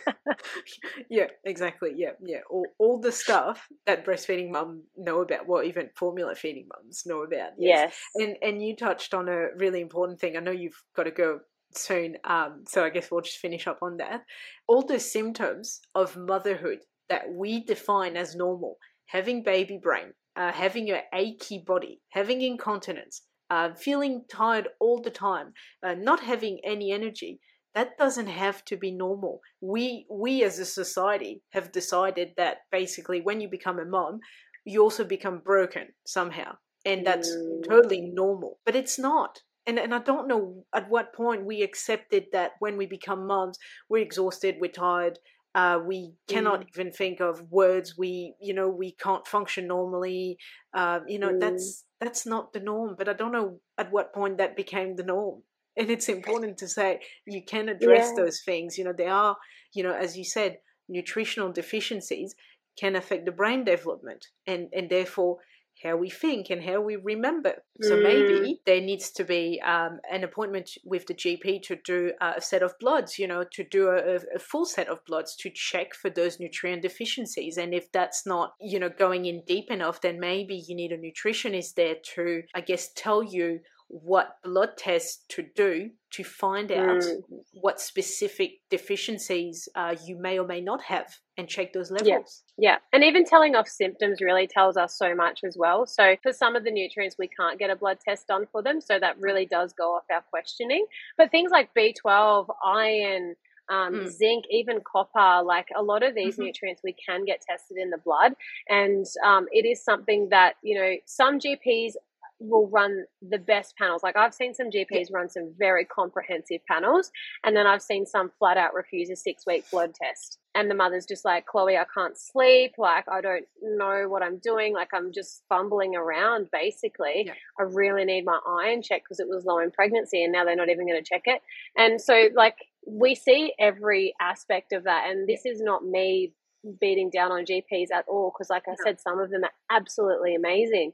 [1.10, 1.92] Yeah exactly.
[1.96, 2.40] Yeah yeah.
[2.50, 7.22] All, all the stuff that breastfeeding mum know about well even formula feeding mums know
[7.22, 7.92] about yes.
[8.14, 8.26] yes.
[8.26, 10.36] And and you touched on a really important thing.
[10.36, 11.40] I know you've got to go
[11.74, 14.22] soon um so i guess we'll just finish up on that
[14.66, 20.90] all the symptoms of motherhood that we define as normal having baby brain, uh, having
[20.90, 25.52] an achy body, having incontinence, uh, feeling tired all the time,
[25.82, 27.40] uh, not having any energy,
[27.74, 29.40] that doesn't have to be normal.
[29.60, 34.20] We we as a society have decided that basically when you become a mom,
[34.64, 37.68] you also become broken somehow, and that's mm.
[37.68, 38.58] totally normal.
[38.64, 39.40] But it's not.
[39.68, 43.58] And, and I don't know at what point we accepted that when we become moms,
[43.90, 45.18] we're exhausted, we're tired,
[45.54, 46.66] uh, we cannot mm.
[46.70, 47.94] even think of words.
[47.98, 50.38] We, you know, we can't function normally.
[50.72, 51.40] Uh, you know, mm.
[51.40, 52.94] that's that's not the norm.
[52.96, 55.42] But I don't know at what point that became the norm.
[55.76, 58.24] And it's important to say you can address yeah.
[58.24, 58.78] those things.
[58.78, 59.36] You know, there are,
[59.74, 60.58] you know, as you said,
[60.88, 62.34] nutritional deficiencies
[62.78, 65.38] can affect the brain development, and and therefore
[65.82, 67.62] how we think and how we remember.
[67.82, 68.02] So mm.
[68.02, 72.40] maybe there needs to be um, an appointment with the GP to do uh, a
[72.40, 75.94] set of bloods, you know, to do a, a, full set of bloods to check
[75.94, 77.56] for those nutrient deficiencies.
[77.56, 80.98] And if that's not, you know, going in deep enough, then maybe you need a
[80.98, 87.02] nutritionist there to, I guess, tell you what blood tests to do to find out
[87.02, 87.22] mm.
[87.52, 92.42] what specific deficiencies uh, you may or may not have and check those levels.
[92.58, 92.72] Yeah.
[92.72, 95.86] yeah, and even telling off symptoms really tells us so much as well.
[95.86, 98.80] So for some of the nutrients, we can't get a blood test done for them,
[98.80, 100.84] so that really does go off our questioning.
[101.16, 103.36] But things like B12, iron,
[103.70, 104.08] um, mm.
[104.08, 106.44] zinc, even copper, like a lot of these mm-hmm.
[106.44, 108.34] nutrients we can get tested in the blood.
[108.68, 111.92] And um, it is something that, you know, some GPs
[112.40, 114.02] will run the best panels.
[114.02, 117.10] Like I've seen some GPs run some very comprehensive panels,
[117.44, 120.38] and then I've seen some flat out refuse a six week blood test.
[120.54, 122.72] And the mother's just like, Chloe, I can't sleep.
[122.78, 124.72] Like, I don't know what I'm doing.
[124.74, 127.24] Like, I'm just fumbling around basically.
[127.26, 127.34] Yeah.
[127.60, 130.56] I really need my iron check because it was low in pregnancy, and now they're
[130.56, 131.42] not even going to check it.
[131.76, 135.08] And so, like, we see every aspect of that.
[135.08, 136.32] And this is not me
[136.80, 140.34] beating down on GPs at all because, like I said, some of them are absolutely
[140.34, 140.92] amazing.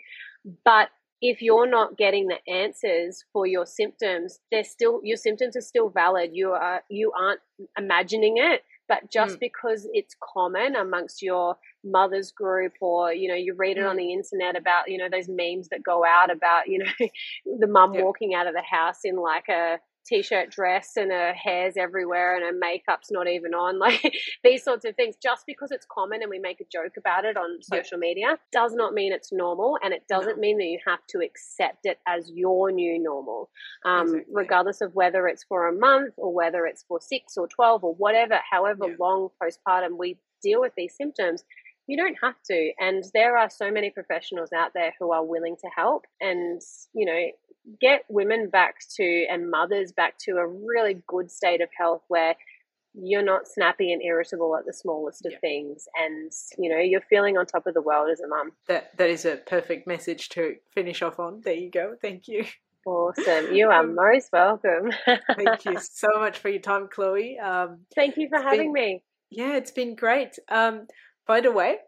[0.65, 0.89] But
[1.27, 5.89] if you're not getting the answers for your symptoms, they're still your symptoms are still
[5.89, 6.31] valid.
[6.35, 7.41] You are you aren't
[7.79, 9.41] imagining it, but just mm.
[9.41, 13.89] because it's common amongst your mother's group or you know you read it mm.
[13.89, 16.93] on the internet about you know those memes that go out about you know
[17.59, 18.05] the mum yep.
[18.05, 22.45] walking out of the house in like a t-shirt dress and her hair's everywhere and
[22.45, 26.31] her makeup's not even on like these sorts of things just because it's common and
[26.31, 29.93] we make a joke about it on social media does not mean it's normal and
[29.93, 30.41] it doesn't no.
[30.41, 33.51] mean that you have to accept it as your new normal
[33.85, 34.35] um, exactly.
[34.35, 37.95] regardless of whether it's for a month or whether it's for six or 12 or
[37.95, 38.97] whatever however yeah.
[38.99, 41.45] long postpartum we deal with these symptoms
[41.87, 45.57] you don't have to and there are so many professionals out there who are willing
[45.57, 46.61] to help and
[46.95, 47.27] you know
[47.81, 52.35] get women back to and mothers back to a really good state of health where
[52.95, 55.39] you're not snappy and irritable at the smallest of yeah.
[55.39, 55.87] things.
[55.97, 58.53] And you know you're feeling on top of the world as a mum.
[58.69, 61.41] That that is a perfect message to finish off on.
[61.45, 61.97] There you go.
[62.01, 62.45] Thank you.
[62.87, 63.55] Awesome.
[63.55, 64.93] You are most welcome.
[65.07, 67.39] thank you so much for your time chloe.
[67.39, 69.03] Um, thank you for having been, me.
[69.31, 70.39] Yeah it's been great.
[70.49, 70.87] Um,
[71.27, 71.79] by the way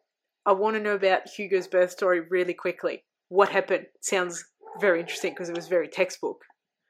[0.47, 3.05] i want to know about hugo's birth story really quickly.
[3.29, 3.87] What happened?
[4.01, 4.45] Sounds
[4.81, 6.43] very interesting because it was very textbook.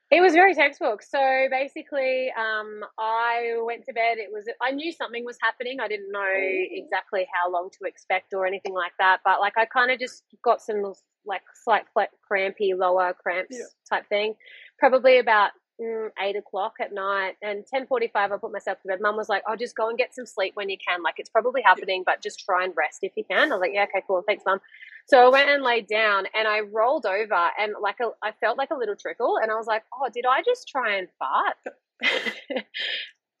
[0.09, 1.03] It was very textbook.
[1.03, 4.17] So basically, um, I went to bed.
[4.17, 5.79] It was I knew something was happening.
[5.81, 9.19] I didn't know exactly how long to expect or anything like that.
[9.25, 10.93] But like I kind of just got some
[11.25, 11.83] like slight
[12.25, 13.65] crampy lower cramps yeah.
[13.89, 14.35] type thing.
[14.79, 15.51] Probably about
[15.81, 19.43] mm, eight o'clock at night and 10.45 i put myself to bed mum was like
[19.47, 22.21] oh just go and get some sleep when you can like it's probably happening but
[22.21, 24.59] just try and rest if you can i was like yeah okay cool thanks mum
[25.07, 28.57] so i went and laid down and i rolled over and like a, i felt
[28.57, 31.57] like a little trickle and i was like oh did i just try and fart?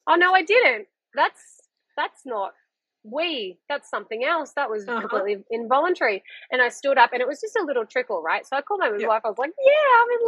[0.07, 0.87] Oh no i didn't.
[1.15, 1.41] That's
[1.97, 2.53] that's not
[3.03, 3.59] we.
[3.69, 4.53] That's something else.
[4.55, 5.01] That was uh-huh.
[5.01, 6.23] completely involuntary.
[6.51, 8.45] And i stood up and it was just a little trickle right?
[8.47, 9.21] So i called my midwife.
[9.25, 10.21] I was like yeah i'm in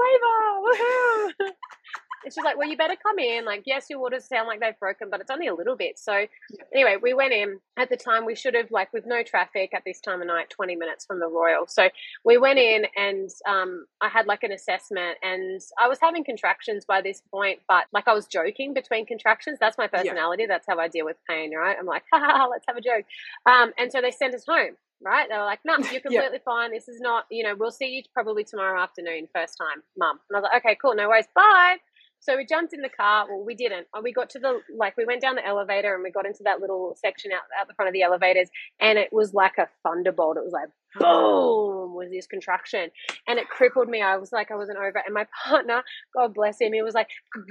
[1.48, 1.54] labor
[2.24, 3.46] and she's like, well, you better come in.
[3.46, 6.00] Like, yes, your waters sound like they've broken, but it's only a little bit.
[6.00, 6.26] So
[6.74, 9.84] anyway, we went in at the time we should have like with no traffic at
[9.86, 11.68] this time of night, 20 minutes from the Royal.
[11.68, 11.90] So
[12.24, 16.86] we went in and um, I had like an assessment and I was having contractions
[16.86, 19.58] by this point, but like I was joking between contractions.
[19.60, 20.44] That's my personality.
[20.44, 20.48] Yeah.
[20.56, 21.76] That's how I deal with pain, right?
[21.80, 23.06] I'm like, ha let's have a joke.
[23.46, 25.28] Um, and so they sent us home right?
[25.30, 26.38] They were like, no, you're completely yeah.
[26.46, 26.72] fine.
[26.72, 30.20] This is not, you know, we'll see you probably tomorrow afternoon, first time, mum.
[30.30, 31.78] And I was like, okay, cool, no worries, bye.
[32.22, 33.26] So we jumped in the car.
[33.30, 33.88] Well, we didn't.
[34.04, 36.60] We got to the like we went down the elevator and we got into that
[36.60, 38.50] little section out out the front of the elevators,
[38.80, 40.38] and it was like a thunderbolt.
[40.38, 42.90] It was like boom was this contraction,
[43.28, 44.02] and it crippled me.
[44.02, 45.02] I was like I wasn't over.
[45.06, 45.84] And my partner,
[46.16, 47.08] God bless him, he was like,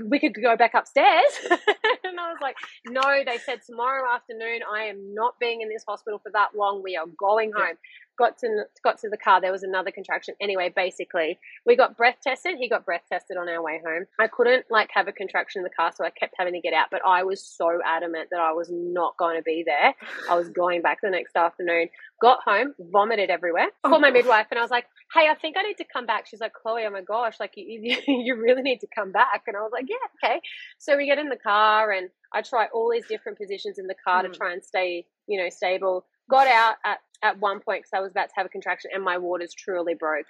[0.06, 2.56] we could go back upstairs, and I was like,
[2.88, 3.02] no.
[3.24, 4.60] They said tomorrow afternoon.
[4.70, 6.82] I am not being in this hospital for that long.
[6.82, 7.76] We are going home
[8.18, 10.34] got to got to the car, there was another contraction.
[10.40, 12.56] Anyway, basically, we got breath tested.
[12.58, 14.06] He got breath tested on our way home.
[14.18, 16.74] I couldn't like have a contraction in the car, so I kept having to get
[16.74, 16.88] out.
[16.90, 19.94] But I was so adamant that I was not going to be there.
[20.28, 21.88] I was going back the next afternoon.
[22.20, 23.68] Got home, vomited everywhere.
[23.84, 26.04] Oh, Called my midwife, and I was like, "Hey, I think I need to come
[26.04, 29.12] back." She's like, "Chloe, oh my gosh, like you, you, you really need to come
[29.12, 30.40] back." And I was like, "Yeah, okay."
[30.78, 33.94] So we get in the car, and I try all these different positions in the
[34.04, 34.32] car mm.
[34.32, 38.00] to try and stay, you know, stable got out at, at one point because I
[38.00, 40.26] was about to have a contraction and my waters truly broke.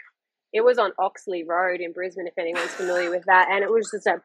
[0.53, 3.49] It was on Oxley Road in Brisbane, if anyone's familiar with that.
[3.51, 4.23] And it was just a.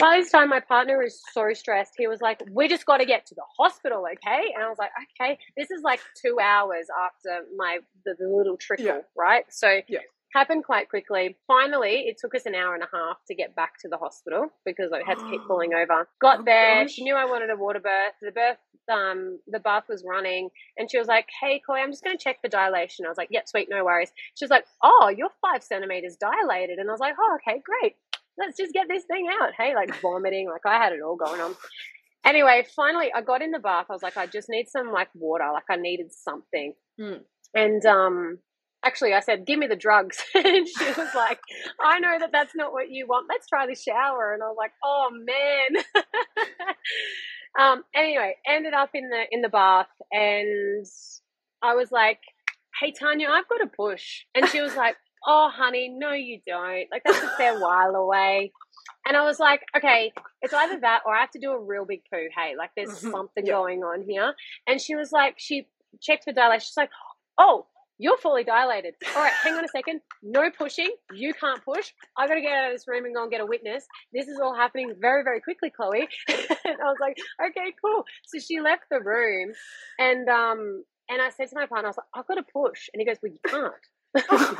[0.00, 1.92] By this time, my partner was so stressed.
[1.96, 4.76] He was like, "We just got to get to the hospital, okay?" And I was
[4.76, 9.00] like, "Okay." This is like two hours after my the, the little trickle, yeah.
[9.16, 9.44] right?
[9.50, 10.00] So yeah
[10.34, 11.36] happened quite quickly.
[11.46, 14.48] Finally, it took us an hour and a half to get back to the hospital
[14.64, 16.08] because I had to keep pulling over.
[16.20, 16.92] Got oh, there, gosh.
[16.92, 18.14] she knew I wanted a water birth.
[18.20, 18.58] The birth,
[18.92, 22.22] um, the bath was running, and she was like, "Hey, Chloe, I'm just going to
[22.22, 25.30] check the dilation." I was like, "Yep, sweet, no worries." She was like, "Oh, you're
[25.40, 27.94] five centimeters dilated," and I was like, "Oh, okay, great.
[28.36, 31.40] Let's just get this thing out." Hey, like vomiting, like I had it all going
[31.40, 31.54] on.
[32.24, 33.86] Anyway, finally, I got in the bath.
[33.90, 35.44] I was like, I just need some like water.
[35.52, 36.72] Like I needed something.
[36.98, 37.20] Mm.
[37.54, 38.38] And um,
[38.84, 40.18] actually, I said, give me the drugs.
[40.34, 41.40] and she was like,
[41.80, 43.26] I know that that's not what you want.
[43.28, 44.34] Let's try the shower.
[44.34, 46.04] And I was like, oh man.
[47.58, 50.86] um, anyway, ended up in the, in the bath and
[51.64, 52.20] I was like,
[52.78, 56.86] "Hey Tanya, I've got a push," and she was like, "Oh, honey, no, you don't.
[56.92, 58.52] Like that's a fair while away."
[59.06, 60.12] And I was like, okay,
[60.42, 62.28] it's either that or I have to do a real big poo.
[62.36, 63.10] Hey, like there's mm-hmm.
[63.10, 63.54] something yep.
[63.54, 64.34] going on here.
[64.66, 65.68] And she was like, she
[66.02, 66.60] checked for dilation.
[66.60, 66.90] She's like,
[67.38, 67.66] oh,
[67.98, 68.94] you're fully dilated.
[69.14, 70.00] All right, hang on a second.
[70.22, 70.90] No pushing.
[71.12, 71.90] You can't push.
[72.16, 73.86] I got to get out of this room and go and get a witness.
[74.12, 76.08] This is all happening very, very quickly, Chloe.
[76.28, 77.16] and I was like,
[77.50, 78.04] okay, cool.
[78.26, 79.52] So she left the room,
[79.98, 82.88] and um, and I said to my partner, I was like, I've got to push,
[82.92, 83.72] and he goes, well, you can't.
[84.16, 84.56] I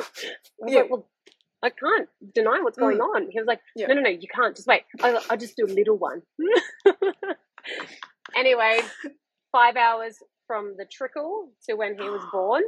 [0.67, 0.81] yeah.
[0.81, 1.09] like, well,
[1.63, 3.15] I can't deny what's going mm.
[3.15, 3.31] on.
[3.31, 3.87] He was like, yeah.
[3.87, 4.55] no, no, no, you can't.
[4.55, 4.83] Just wait.
[5.01, 6.23] I'll, I'll just do a little one.
[8.37, 8.81] anyway,
[9.51, 12.63] five hours from the trickle to when he was born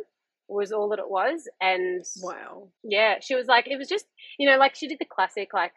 [0.49, 1.49] was all that it was.
[1.61, 2.69] And wow.
[2.83, 4.07] Yeah, she was like, it was just,
[4.39, 5.73] you know, like she did the classic, like,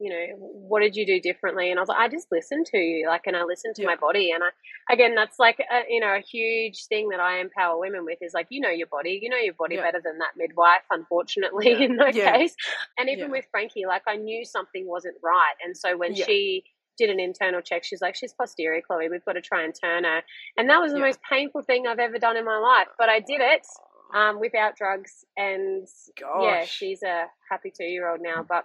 [0.00, 1.70] you know, what did you do differently?
[1.70, 3.88] And I was like, I just listened to you, like, and I listened to yeah.
[3.88, 4.32] my body.
[4.32, 8.04] And I, again, that's like, a, you know, a huge thing that I empower women
[8.04, 9.82] with is like, you know, your body, you know, your body yeah.
[9.82, 11.78] better than that midwife, unfortunately, yeah.
[11.84, 12.54] in my case.
[12.98, 15.54] And even with Frankie, like, I knew something wasn't right.
[15.64, 16.64] And so when she,
[16.96, 17.84] did an internal check.
[17.84, 19.08] She's like, she's posterior, Chloe.
[19.08, 20.22] We've got to try and turn her.
[20.56, 22.86] And that was the most painful thing I've ever done in my life.
[22.98, 23.66] But I did it
[24.12, 25.24] um, without drugs.
[25.36, 25.86] And
[26.20, 26.42] Gosh.
[26.42, 28.44] yeah, she's a happy two year old now.
[28.46, 28.64] But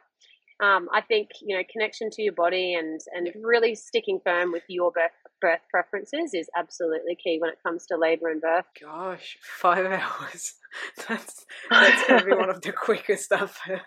[0.62, 4.64] um, I think you know connection to your body and and really sticking firm with
[4.68, 5.12] your birth
[5.42, 8.66] birth preferences is absolutely key when it comes to labour and birth.
[8.82, 10.56] Gosh, five hours.
[11.08, 13.82] That's that's gonna be one of the quickest I've heard.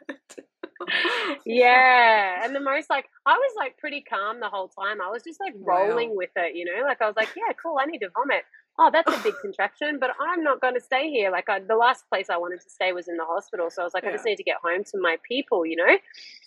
[1.44, 5.00] yeah, and the most like I was like pretty calm the whole time.
[5.00, 6.16] I was just like rolling wow.
[6.16, 6.84] with it, you know.
[6.84, 7.76] Like I was like, yeah, cool.
[7.80, 8.44] I need to vomit
[8.78, 11.30] oh, that's a big contraction, but I'm not going to stay here.
[11.30, 13.84] Like I, the last place I wanted to stay was in the hospital, so I
[13.84, 14.10] was like, yeah.
[14.10, 15.96] I just need to get home to my people, you know.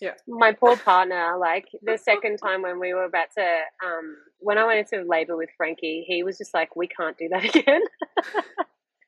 [0.00, 0.14] Yeah.
[0.26, 4.66] My poor partner, like the second time when we were about to, um, when I
[4.66, 7.82] went into labor with Frankie, he was just like, we can't do that again.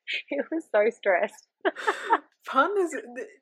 [0.29, 1.47] he was so stressed
[2.49, 2.91] partners,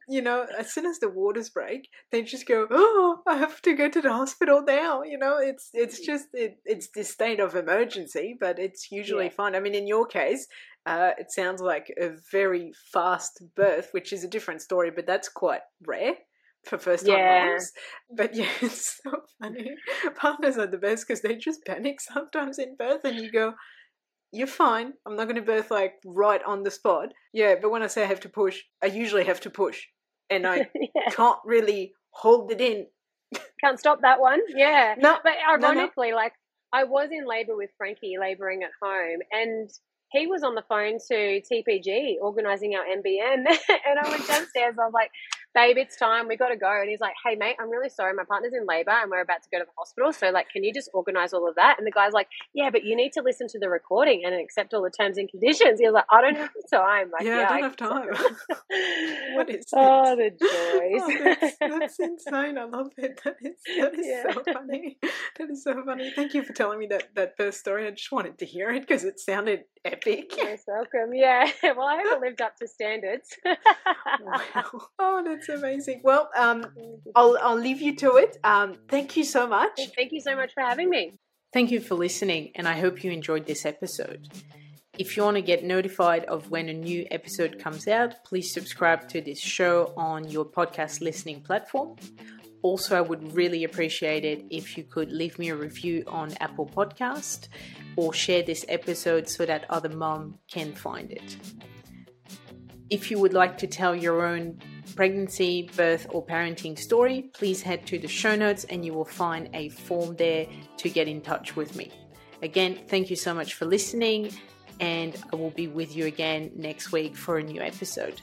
[0.08, 3.74] you know, as soon as the waters break, they just go, "Oh, I have to
[3.74, 7.54] go to the hospital now." You know, it's it's just it, it's this state of
[7.54, 9.30] emergency, but it's usually yeah.
[9.36, 9.54] fine.
[9.54, 10.46] I mean, in your case,
[10.84, 15.28] uh, it sounds like a very fast birth, which is a different story, but that's
[15.28, 16.14] quite rare
[16.64, 17.48] for first time yeah.
[17.48, 17.72] moms.
[18.10, 19.70] But yeah, it's so funny.
[20.16, 23.54] Partners are the best because they just panic sometimes in birth, and you go,
[24.32, 24.92] you're fine.
[25.04, 27.12] I'm not going to birth like right on the spot.
[27.32, 29.86] Yeah, but when I say I have to push, I usually have to push,
[30.30, 31.10] and I yeah.
[31.10, 32.86] can't really hold it in.
[33.62, 34.40] Can't stop that one.
[34.54, 34.94] Yeah.
[34.98, 36.22] No, but ironically, no, no.
[36.22, 36.32] like
[36.72, 39.70] I was in labour with Frankie, labouring at home, and
[40.12, 43.46] he was on the phone to TPG organising our NBN,
[43.86, 44.76] and I went downstairs.
[44.78, 45.10] I was like,
[45.56, 46.28] babe, it's time.
[46.28, 46.70] We got to go.
[46.70, 48.12] And he's like, hey, mate, I'm really sorry.
[48.12, 50.12] My partner's in labor and we're about to go to the hospital.
[50.12, 51.76] So, like, can you just organize all of that?
[51.78, 54.74] And the guy's like, yeah, but you need to listen to the recording and accept
[54.74, 55.80] all the terms and conditions.
[55.80, 57.10] He was like, I don't have time.
[57.10, 58.08] Like, yeah, yeah, I don't I have time.
[59.34, 60.16] what is oh, this?
[60.16, 61.02] Oh, the joys.
[61.02, 62.58] oh, that's, that's, insane.
[62.58, 63.20] I love it.
[63.24, 64.32] That is, that is yeah.
[64.32, 64.98] so funny.
[65.38, 66.12] That is so funny.
[66.14, 67.86] Thank you for telling me that, that first story.
[67.86, 70.34] I just wanted to hear it because it sounded epic.
[70.36, 71.14] Yes, welcome.
[71.14, 71.50] Yeah.
[71.62, 73.36] Well, I haven't lived up to standards.
[73.44, 74.80] wow.
[74.98, 76.00] Oh, that's that's amazing.
[76.02, 76.66] Well, um,
[77.14, 78.36] I'll, I'll leave you to it.
[78.44, 79.80] Um, thank you so much.
[79.94, 81.18] Thank you so much for having me.
[81.52, 84.28] Thank you for listening, and I hope you enjoyed this episode.
[84.98, 89.08] If you want to get notified of when a new episode comes out, please subscribe
[89.10, 91.96] to this show on your podcast listening platform.
[92.62, 96.66] Also, I would really appreciate it if you could leave me a review on Apple
[96.66, 97.48] Podcast
[97.96, 101.36] or share this episode so that other mom can find it.
[102.90, 104.58] If you would like to tell your own
[104.96, 109.48] pregnancy, birth, or parenting story, please head to the show notes and you will find
[109.54, 110.46] a form there
[110.78, 111.92] to get in touch with me.
[112.42, 114.30] Again, thank you so much for listening,
[114.80, 118.20] and I will be with you again next week for a new episode.